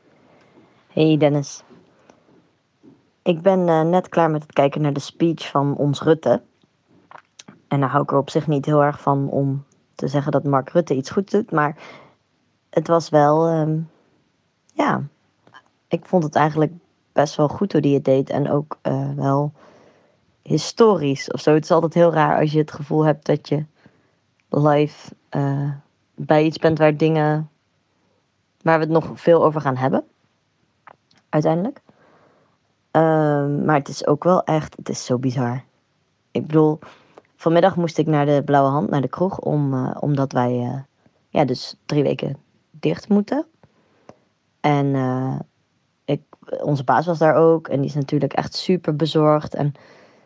Hey 0.93 1.17
Dennis. 1.17 1.63
Ik 3.25 3.43
ben 3.43 3.69
uh, 3.69 3.83
net 3.83 4.09
klaar 4.09 4.31
met 4.31 4.43
het 4.43 4.53
kijken 4.53 4.81
naar 4.81 4.93
de 4.93 5.01
speech 5.01 5.51
van 5.51 5.77
ons 5.77 6.03
Rutte. 6.03 6.43
En 7.69 7.81
daar 7.81 7.89
hou 7.89 8.03
ik 8.03 8.11
er 8.11 8.17
op 8.17 8.31
zich 8.31 8.47
niet 8.47 8.65
heel 8.65 8.83
erg 8.83 9.01
van 9.01 9.29
om 9.31 9.65
te 9.95 10.09
zeggen 10.09 10.33
dat 10.33 10.45
Mark 10.45 10.69
Rutte 10.69 10.95
iets 10.95 11.11
goed 11.11 11.31
doet. 11.31 11.51
Maar 11.51 11.77
het 12.71 12.89
was 12.89 13.09
wel, 13.09 13.51
um, 13.51 13.91
ja, 14.73 15.03
ik 15.89 16.07
vond 16.07 16.23
het 16.23 16.35
eigenlijk 16.35 16.73
best 17.13 17.37
wel 17.37 17.49
goed 17.49 17.73
hoe 17.73 17.81
hij 17.81 17.91
het 17.91 18.05
deed. 18.05 18.31
En 18.31 18.51
ook 18.51 18.79
uh, 18.83 19.11
wel 19.17 19.53
historisch 20.43 21.31
of 21.31 21.41
zo. 21.41 21.55
Het 21.55 21.65
is 21.65 21.71
altijd 21.71 21.95
heel 21.95 22.13
raar 22.13 22.41
als 22.41 22.53
je 22.53 22.59
het 22.59 22.73
gevoel 22.73 23.05
hebt 23.05 23.27
dat 23.27 23.49
je 23.49 23.65
live 24.49 25.15
uh, 25.31 25.71
bij 26.15 26.45
iets 26.45 26.59
bent 26.59 26.79
waar 26.79 26.97
dingen. 26.97 27.51
waar 28.63 28.79
we 28.79 28.85
het 28.85 28.93
nog 28.93 29.11
veel 29.15 29.45
over 29.45 29.61
gaan 29.61 29.77
hebben. 29.77 30.05
Uiteindelijk. 31.29 31.83
Uh, 32.97 33.47
maar 33.65 33.75
het 33.79 33.89
is 33.89 34.07
ook 34.07 34.25
wel 34.25 34.43
echt. 34.43 34.77
Het 34.77 34.89
is 34.89 35.05
zo 35.05 35.19
bizar. 35.19 35.65
Ik 36.31 36.47
bedoel. 36.47 36.79
Vanmiddag 37.37 37.77
moest 37.77 37.99
ik 37.99 38.07
naar 38.07 38.27
de 38.27 38.43
Blauwe 38.45 38.71
Hand, 38.71 38.91
naar 38.91 39.01
de 39.01 39.09
kroeg. 39.09 39.39
Om, 39.39 39.75
uh, 39.75 39.97
omdat 40.01 40.33
wij. 40.33 40.53
Uh, 40.53 40.79
ja, 41.29 41.45
dus 41.45 41.77
drie 41.87 42.03
weken 42.03 42.37
dicht 42.71 43.09
moeten. 43.09 43.47
En 44.61 44.95
ik, 46.05 46.21
onze 46.63 46.85
baas 46.85 47.07
was 47.07 47.19
daar 47.19 47.35
ook. 47.35 47.69
En 47.69 47.81
die 47.81 47.89
is 47.89 47.95
natuurlijk 47.95 48.33
echt 48.33 48.55
super 48.55 48.97
bezorgd. 48.97 49.55
En 49.55 49.73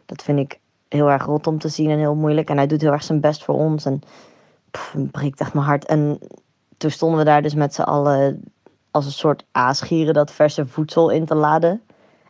dat 0.06 0.22
vind 0.22 0.38
ik 0.38 0.60
heel 0.88 1.10
erg 1.10 1.24
rot 1.24 1.46
om 1.46 1.58
te 1.58 1.68
zien 1.68 1.90
en 1.90 1.98
heel 1.98 2.14
moeilijk. 2.14 2.50
En 2.50 2.56
hij 2.56 2.66
doet 2.66 2.80
heel 2.80 2.92
erg 2.92 3.02
zijn 3.02 3.20
best 3.20 3.44
voor 3.44 3.54
ons. 3.54 3.84
En 3.84 4.00
pff, 4.70 4.94
breekt 5.10 5.40
echt 5.40 5.54
mijn 5.54 5.66
hart. 5.66 5.84
En 5.84 6.18
toen 6.76 6.90
stonden 6.90 7.18
we 7.18 7.24
daar 7.24 7.42
dus 7.42 7.54
met 7.54 7.74
z'n 7.74 7.82
allen 7.82 8.42
als 8.90 9.06
een 9.06 9.12
soort 9.12 9.44
aasgieren 9.52 10.14
dat 10.14 10.30
verse 10.30 10.66
voedsel 10.66 11.10
in 11.10 11.24
te 11.24 11.34
laden. 11.34 11.82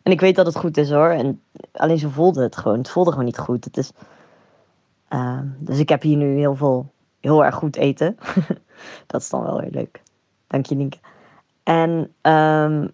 En 0.02 0.12
ik 0.12 0.20
weet 0.20 0.36
dat 0.36 0.46
het 0.46 0.56
goed 0.56 0.76
is 0.76 0.90
hoor. 0.90 1.10
En 1.10 1.42
alleen 1.72 1.98
zo 1.98 2.08
voelde 2.08 2.42
het 2.42 2.56
gewoon. 2.56 2.78
Het 2.78 2.90
voelde 2.90 3.10
gewoon 3.10 3.24
niet 3.24 3.38
goed. 3.38 3.64
Het 3.64 3.76
is, 3.76 3.92
uh, 5.10 5.40
dus 5.58 5.78
ik 5.78 5.88
heb 5.88 6.02
hier 6.02 6.16
nu 6.16 6.36
heel 6.36 6.56
veel, 6.56 6.92
heel 7.20 7.44
erg 7.44 7.54
goed 7.54 7.76
eten. 7.76 8.18
dat 9.06 9.20
is 9.20 9.30
dan 9.30 9.42
wel 9.42 9.60
weer 9.60 9.70
leuk. 9.70 10.02
Dank 10.46 10.66
je, 10.66 10.74
Nienke. 10.74 10.98
En 11.62 12.12
um, 12.32 12.92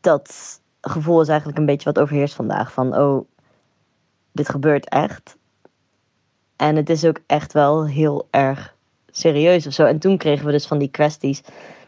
dat 0.00 0.60
gevoel 0.80 1.20
is 1.20 1.28
eigenlijk 1.28 1.58
een 1.58 1.66
beetje 1.66 1.92
wat 1.92 1.98
overheerst 2.02 2.34
vandaag. 2.34 2.72
Van, 2.72 2.96
oh, 2.96 3.26
dit 4.32 4.48
gebeurt 4.48 4.88
echt. 4.88 5.36
En 6.56 6.76
het 6.76 6.90
is 6.90 7.04
ook 7.04 7.20
echt 7.26 7.52
wel 7.52 7.86
heel 7.86 8.28
erg 8.30 8.74
serieus 9.10 9.66
of 9.66 9.72
zo. 9.72 9.84
En 9.84 9.98
toen 9.98 10.18
kregen 10.18 10.46
we 10.46 10.52
dus 10.52 10.66
van 10.66 10.78
die 10.78 10.90
kwesties 10.90 11.42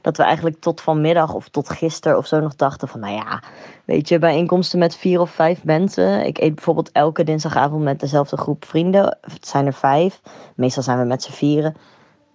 dat 0.05 0.17
we 0.17 0.23
eigenlijk 0.23 0.61
tot 0.61 0.81
vanmiddag 0.81 1.35
of 1.35 1.49
tot 1.49 1.69
gisteren 1.69 2.19
of 2.19 2.27
zo 2.27 2.40
nog 2.40 2.57
dachten 2.57 2.88
van, 2.88 3.01
nou 3.01 3.14
ja, 3.14 3.43
weet 3.85 4.09
je, 4.09 4.19
bijeenkomsten 4.19 4.79
met 4.79 4.97
vier 4.97 5.21
of 5.21 5.31
vijf 5.31 5.64
mensen. 5.64 6.27
Ik 6.27 6.38
eet 6.38 6.55
bijvoorbeeld 6.55 6.93
elke 6.93 7.25
dinsdagavond 7.25 7.83
met 7.83 8.01
dezelfde 8.01 8.37
groep 8.37 8.64
vrienden. 8.64 9.19
Het 9.21 9.47
zijn 9.47 9.67
er 9.67 9.73
vijf. 9.73 10.21
Meestal 10.57 10.83
zijn 10.83 10.99
we 10.99 11.05
met 11.05 11.23
z'n 11.23 11.33
vieren. 11.33 11.77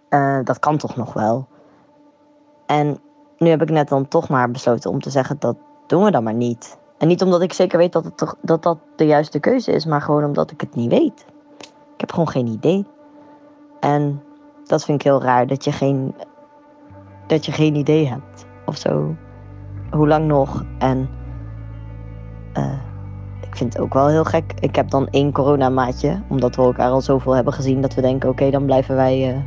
Uh, 0.10 0.40
dat 0.44 0.60
kan 0.60 0.78
toch 0.78 0.96
nog 0.96 1.14
wel. 1.14 1.48
En 2.66 3.00
nu 3.38 3.50
heb 3.50 3.62
ik 3.62 3.70
net 3.70 3.90
dan 3.90 4.08
toch 4.08 4.30
maar 4.30 4.52
besloten 4.52 4.92
om 4.92 5.02
te 5.02 5.10
zeggen 5.10 5.36
dat 5.40 5.58
doen 5.88 6.04
we 6.04 6.12
dan 6.12 6.24
maar 6.24 6.34
niet. 6.34 6.78
En 6.98 7.08
niet 7.08 7.22
omdat 7.22 7.42
ik 7.42 7.54
zeker 7.54 7.78
weet 7.78 7.94
dat, 7.94 8.04
het 8.04 8.18
toch, 8.18 8.36
dat 8.42 8.64
dat 8.64 8.78
de 8.96 9.06
juiste 9.06 9.40
keuze 9.40 9.72
is, 9.72 9.86
maar 9.86 10.02
gewoon 10.02 10.24
omdat 10.24 10.52
ik 10.52 10.62
het 10.62 10.76
niet 10.76 10.92
weet. 10.92 11.26
Ik 11.94 12.00
heb 12.00 12.12
gewoon 12.12 12.30
geen 12.30 12.48
idee. 12.48 12.86
En 13.80 14.24
dat 14.66 14.86
vind 14.86 15.00
ik 15.00 15.08
heel 15.08 15.22
raar. 15.22 15.48
Dat 15.48 15.64
je 15.64 15.72
geen, 15.72 16.16
dat 17.30 17.46
je 17.46 17.52
geen 17.52 17.76
idee 17.76 18.08
hebt 18.08 18.46
of 18.66 18.78
zo. 18.78 19.16
Hoe 19.92 20.08
lang 20.08 20.26
nog? 20.26 20.66
En 20.78 21.10
uh, 22.58 22.80
ik 23.42 23.56
vind 23.56 23.74
het 23.74 23.82
ook 23.82 23.94
wel 23.94 24.08
heel 24.08 24.24
gek. 24.24 24.54
Ik 24.60 24.76
heb 24.76 24.90
dan 24.90 25.08
één 25.08 25.32
coronamaatje, 25.32 26.22
omdat 26.28 26.56
we 26.56 26.62
elkaar 26.62 26.90
al 26.90 27.02
zoveel 27.02 27.36
hebben 27.36 27.54
gezien 27.54 27.82
dat 27.82 27.94
we 27.94 28.02
denken: 28.02 28.30
oké, 28.30 28.50
dan 28.50 28.66
blijven 28.66 28.96
wij 28.96 29.34
uh, 29.34 29.42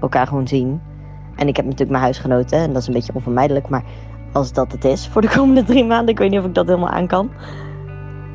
elkaar 0.00 0.26
gewoon 0.26 0.48
zien. 0.48 0.80
En 1.36 1.48
ik 1.48 1.56
heb 1.56 1.64
natuurlijk 1.64 1.90
mijn 1.90 2.02
huisgenoten 2.02 2.58
en 2.58 2.72
dat 2.72 2.82
is 2.82 2.86
een 2.86 2.94
beetje 2.94 3.14
onvermijdelijk. 3.14 3.68
Maar 3.68 3.84
als 4.32 4.52
dat 4.52 4.72
het 4.72 4.84
is 4.84 5.08
voor 5.08 5.20
de 5.20 5.28
komende 5.36 5.64
drie 5.64 5.84
maanden, 5.84 6.08
ik 6.08 6.18
weet 6.18 6.30
niet 6.30 6.38
of 6.38 6.46
ik 6.46 6.54
dat 6.54 6.66
helemaal 6.66 6.88
aan 6.88 7.06
kan. 7.06 7.30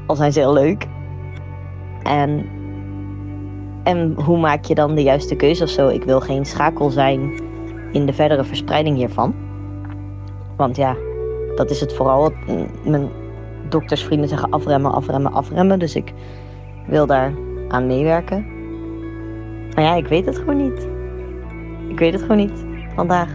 Al 0.07 0.15
zijn 0.15 0.33
ze 0.33 0.39
heel 0.39 0.53
leuk. 0.53 0.87
En, 2.03 2.45
en 3.83 4.21
hoe 4.21 4.37
maak 4.37 4.65
je 4.65 4.75
dan 4.75 4.95
de 4.95 5.03
juiste 5.03 5.35
keuze 5.35 5.63
of 5.63 5.69
zo? 5.69 5.87
Ik 5.87 6.03
wil 6.03 6.19
geen 6.19 6.45
schakel 6.45 6.89
zijn 6.89 7.48
in 7.91 8.05
de 8.05 8.13
verdere 8.13 8.43
verspreiding 8.43 8.97
hiervan. 8.97 9.35
Want 10.55 10.75
ja, 10.75 10.95
dat 11.55 11.69
is 11.69 11.79
het 11.79 11.93
vooral. 11.93 12.33
Mijn 12.83 13.09
doktersvrienden 13.69 14.29
zeggen 14.29 14.49
afremmen, 14.49 14.91
afremmen, 14.91 15.33
afremmen. 15.33 15.79
Dus 15.79 15.95
ik 15.95 16.13
wil 16.87 17.05
daar 17.05 17.33
aan 17.67 17.87
meewerken. 17.87 18.45
Maar 19.75 19.83
ja, 19.83 19.95
ik 19.95 20.07
weet 20.07 20.25
het 20.25 20.37
gewoon 20.37 20.57
niet. 20.57 20.87
Ik 21.87 21.99
weet 21.99 22.13
het 22.13 22.21
gewoon 22.21 22.37
niet 22.37 22.65
vandaag. 22.95 23.29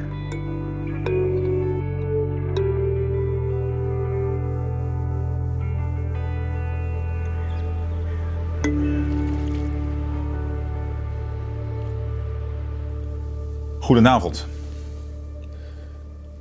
Goedenavond. 13.84 14.46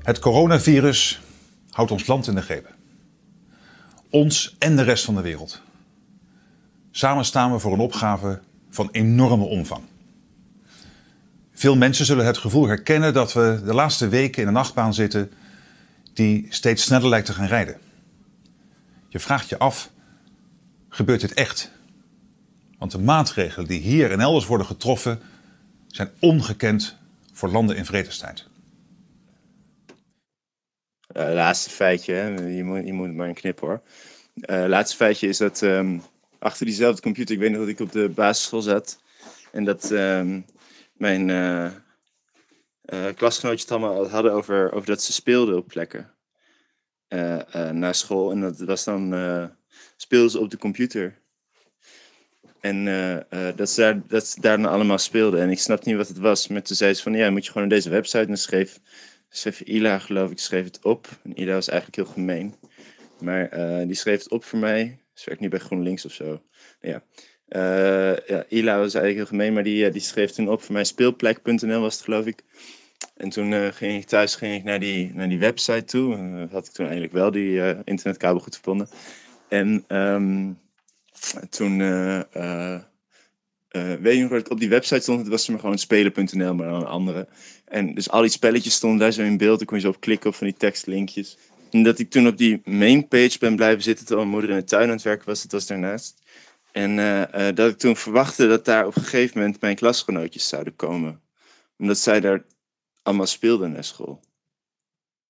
Het 0.01 0.19
coronavirus 0.19 1.21
houdt 1.69 1.91
ons 1.91 2.08
land 2.08 2.27
in 2.27 2.36
de 2.36 2.41
greep. 2.41 2.73
Ons 4.10 4.56
en 4.60 4.75
de 4.75 4.82
rest 4.82 5.06
van 5.06 5.15
de 5.15 5.21
wereld. 5.21 5.62
Samen 6.91 7.25
staan 7.25 7.51
we 7.51 7.60
voor 7.60 7.73
een 7.73 7.79
opgave 7.79 8.41
van 8.69 8.89
enorme 8.91 9.43
omvang. 9.43 9.84
Veel 11.53 11.75
mensen 11.75 12.06
zullen 12.06 12.25
het 12.25 12.38
gevoel 12.38 12.67
herkennen 12.67 13.13
dat 13.13 13.34
we 13.34 13.62
de 13.65 13.73
laatste 13.73 14.08
weken 14.08 14.41
in 14.41 14.47
een 14.47 14.53
nachtbaan 14.53 14.93
zitten 14.93 15.32
die 16.13 16.45
steeds 16.49 16.84
sneller 16.84 17.10
lijkt 17.10 17.25
te 17.25 17.34
gaan 17.34 17.47
rijden. 17.47 17.77
Je 19.08 19.19
vraagt 19.19 19.49
je 19.49 19.58
af, 19.58 19.89
gebeurt 20.89 21.21
dit 21.21 21.34
echt? 21.34 21.71
Want 22.77 22.91
de 22.91 22.99
maatregelen 22.99 23.67
die 23.67 23.82
hier 23.82 24.12
en 24.12 24.19
elders 24.19 24.45
worden 24.45 24.67
getroffen 24.67 25.19
zijn 25.88 26.10
ongekend 26.19 27.01
voor 27.34 27.50
landen 27.50 27.76
in 27.76 27.86
vredestijd. 27.86 28.48
Uh, 31.17 31.34
laatste 31.34 31.69
feitje? 31.69 32.13
Je, 32.56 32.63
moet, 32.63 32.86
je 32.86 32.93
moet 32.93 33.13
maar 33.13 33.28
een 33.28 33.34
knip 33.34 33.60
hoor. 33.60 33.82
Uh, 34.36 34.65
laatste 34.67 34.96
feitje 34.96 35.28
is 35.28 35.38
dat 35.38 35.62
um, 35.62 36.02
achter 36.39 36.65
diezelfde 36.65 37.02
computer, 37.02 37.36
ik 37.36 37.41
weet 37.41 37.52
nog 37.52 37.60
dat 37.60 37.67
ik 37.67 37.80
op 37.80 37.91
de 37.91 38.10
basisschool 38.10 38.62
zat. 38.62 39.02
En 39.52 39.63
dat 39.63 39.91
um, 39.91 40.46
mijn 40.93 41.30
uh, 41.30 41.72
klasgenootjes 43.15 43.62
het 43.62 43.72
allemaal 43.72 44.10
hadden 44.10 44.32
over, 44.32 44.72
over 44.72 44.88
dat 44.88 45.02
ze 45.02 45.13
speelden 45.13 45.58
op 45.58 45.67
plekken. 45.67 46.12
na 47.72 47.93
school. 47.93 48.32
En 48.32 48.41
dat 48.41 48.60
was 48.60 48.84
dan 48.84 49.13
speelden 49.96 50.32
ze 50.32 50.39
op 50.39 50.50
de 50.50 50.58
computer. 50.58 51.22
En 52.63 52.86
uh, 52.86 53.17
dat, 53.56 53.69
ze 53.69 53.82
daar, 53.82 54.02
dat 54.08 54.28
ze 54.28 54.41
daar 54.41 54.58
dan 54.58 54.71
allemaal 54.71 54.97
speelden. 54.97 55.39
En 55.39 55.49
ik 55.49 55.60
snapte 55.60 55.89
niet 55.89 55.97
wat 55.97 56.08
het 56.08 56.17
was. 56.17 56.47
Maar 56.47 56.62
toen 56.62 56.76
zei 56.76 56.93
ze 56.93 57.02
van, 57.02 57.13
ja, 57.13 57.30
moet 57.30 57.45
je 57.45 57.52
gewoon 57.52 57.67
naar 57.67 57.78
deze 57.78 57.89
website. 57.89 58.26
En 58.26 58.38
schreef, 58.38 58.80
schreef 59.30 59.62
Ila, 59.62 59.99
geloof 59.99 60.32
ik, 60.32 60.39
schreef 60.39 60.63
het 60.63 60.80
op. 60.84 61.08
En 61.23 61.39
Ila 61.41 61.54
was 61.54 61.67
eigenlijk 61.67 61.97
heel 61.97 62.13
gemeen. 62.13 62.56
Maar 63.19 63.58
uh, 63.58 63.88
die 63.88 63.95
schreef 63.95 64.23
het 64.23 64.32
op 64.32 64.43
voor 64.43 64.60
mij. 64.60 64.99
Ze 65.13 65.23
werkt 65.26 65.41
nu 65.41 65.49
bij 65.49 65.60
GroenLinks 65.60 66.06
of 66.06 66.12
zo. 66.12 66.41
Ja. 66.82 67.04
Ja, 68.28 68.45
Ila 68.49 68.78
was 68.78 68.93
eigenlijk 68.93 69.15
heel 69.15 69.26
gemeen, 69.26 69.54
maar 69.54 69.63
die, 69.63 69.89
die 69.89 70.02
schreef 70.02 70.32
toen 70.32 70.49
op 70.49 70.62
voor 70.62 70.73
mij. 70.73 70.84
Speelplek.nl 70.84 71.82
was 71.82 71.93
het, 71.93 72.04
geloof 72.04 72.26
ik. 72.26 72.43
En 73.17 73.30
toen 73.30 73.73
ging 73.73 74.02
ik 74.02 74.08
thuis 74.08 74.36
ging 74.36 74.56
ik 74.56 74.63
naar, 74.63 74.80
die, 74.80 75.12
naar 75.13 75.30
die 75.30 75.39
website 75.39 75.84
toe. 75.84 76.15
Had 76.52 76.67
ik 76.67 76.71
toen 76.71 76.86
eigenlijk 76.86 77.13
wel 77.13 77.32
die 77.32 77.84
internetkabel 77.84 78.39
goed 78.39 78.54
verbonden. 78.54 78.88
En... 79.47 79.86
Um, 79.88 80.62
toen, 81.49 81.79
uh, 81.79 82.21
uh, 82.38 82.79
uh, 83.71 83.93
weet 83.93 84.17
je 84.17 84.21
nog 84.21 84.31
ik 84.31 84.49
op 84.49 84.59
die 84.59 84.69
website 84.69 85.01
stond? 85.01 85.19
Het 85.19 85.27
was 85.27 85.47
maar 85.47 85.59
gewoon 85.59 85.77
spelen.nl, 85.77 86.53
maar 86.53 86.69
dan 86.69 86.81
een 86.81 86.88
andere. 86.88 87.27
En 87.65 87.93
dus 87.93 88.09
al 88.09 88.21
die 88.21 88.29
spelletjes 88.29 88.73
stonden 88.73 88.99
daar 88.99 89.12
zo 89.12 89.21
in 89.21 89.38
beeld. 89.38 89.57
Dan 89.57 89.67
kon 89.67 89.77
je 89.77 89.83
zo 89.83 89.89
op 89.89 89.99
klikken 89.99 90.29
op 90.29 90.36
van 90.36 90.47
die 90.47 90.57
tekstlinkjes. 90.57 91.38
En 91.71 91.83
dat 91.83 91.99
ik 91.99 92.09
toen 92.09 92.27
op 92.27 92.38
die 92.38 92.62
mainpage 92.65 93.38
ben 93.39 93.55
blijven 93.55 93.83
zitten 93.83 94.05
terwijl 94.05 94.27
mijn 94.27 94.39
moeder 94.39 94.57
in 94.57 94.63
de 94.63 94.69
tuin 94.69 94.88
aan 94.88 94.95
het 94.95 95.01
werken 95.01 95.27
was. 95.27 95.41
Dat 95.41 95.51
was 95.51 95.67
daarnaast. 95.67 96.21
En 96.71 96.95
dat 97.55 97.71
ik 97.71 97.77
toen 97.77 97.95
verwachtte 97.95 98.47
dat 98.47 98.65
daar 98.65 98.86
op 98.86 98.95
een 98.95 99.01
gegeven 99.03 99.39
moment 99.39 99.62
mijn 99.62 99.75
klasgenootjes 99.75 100.47
zouden 100.47 100.75
komen. 100.75 101.21
Omdat 101.77 101.97
zij 101.97 102.19
daar 102.19 102.43
allemaal 103.03 103.25
speelden 103.25 103.71
naar 103.71 103.83
school. 103.83 104.21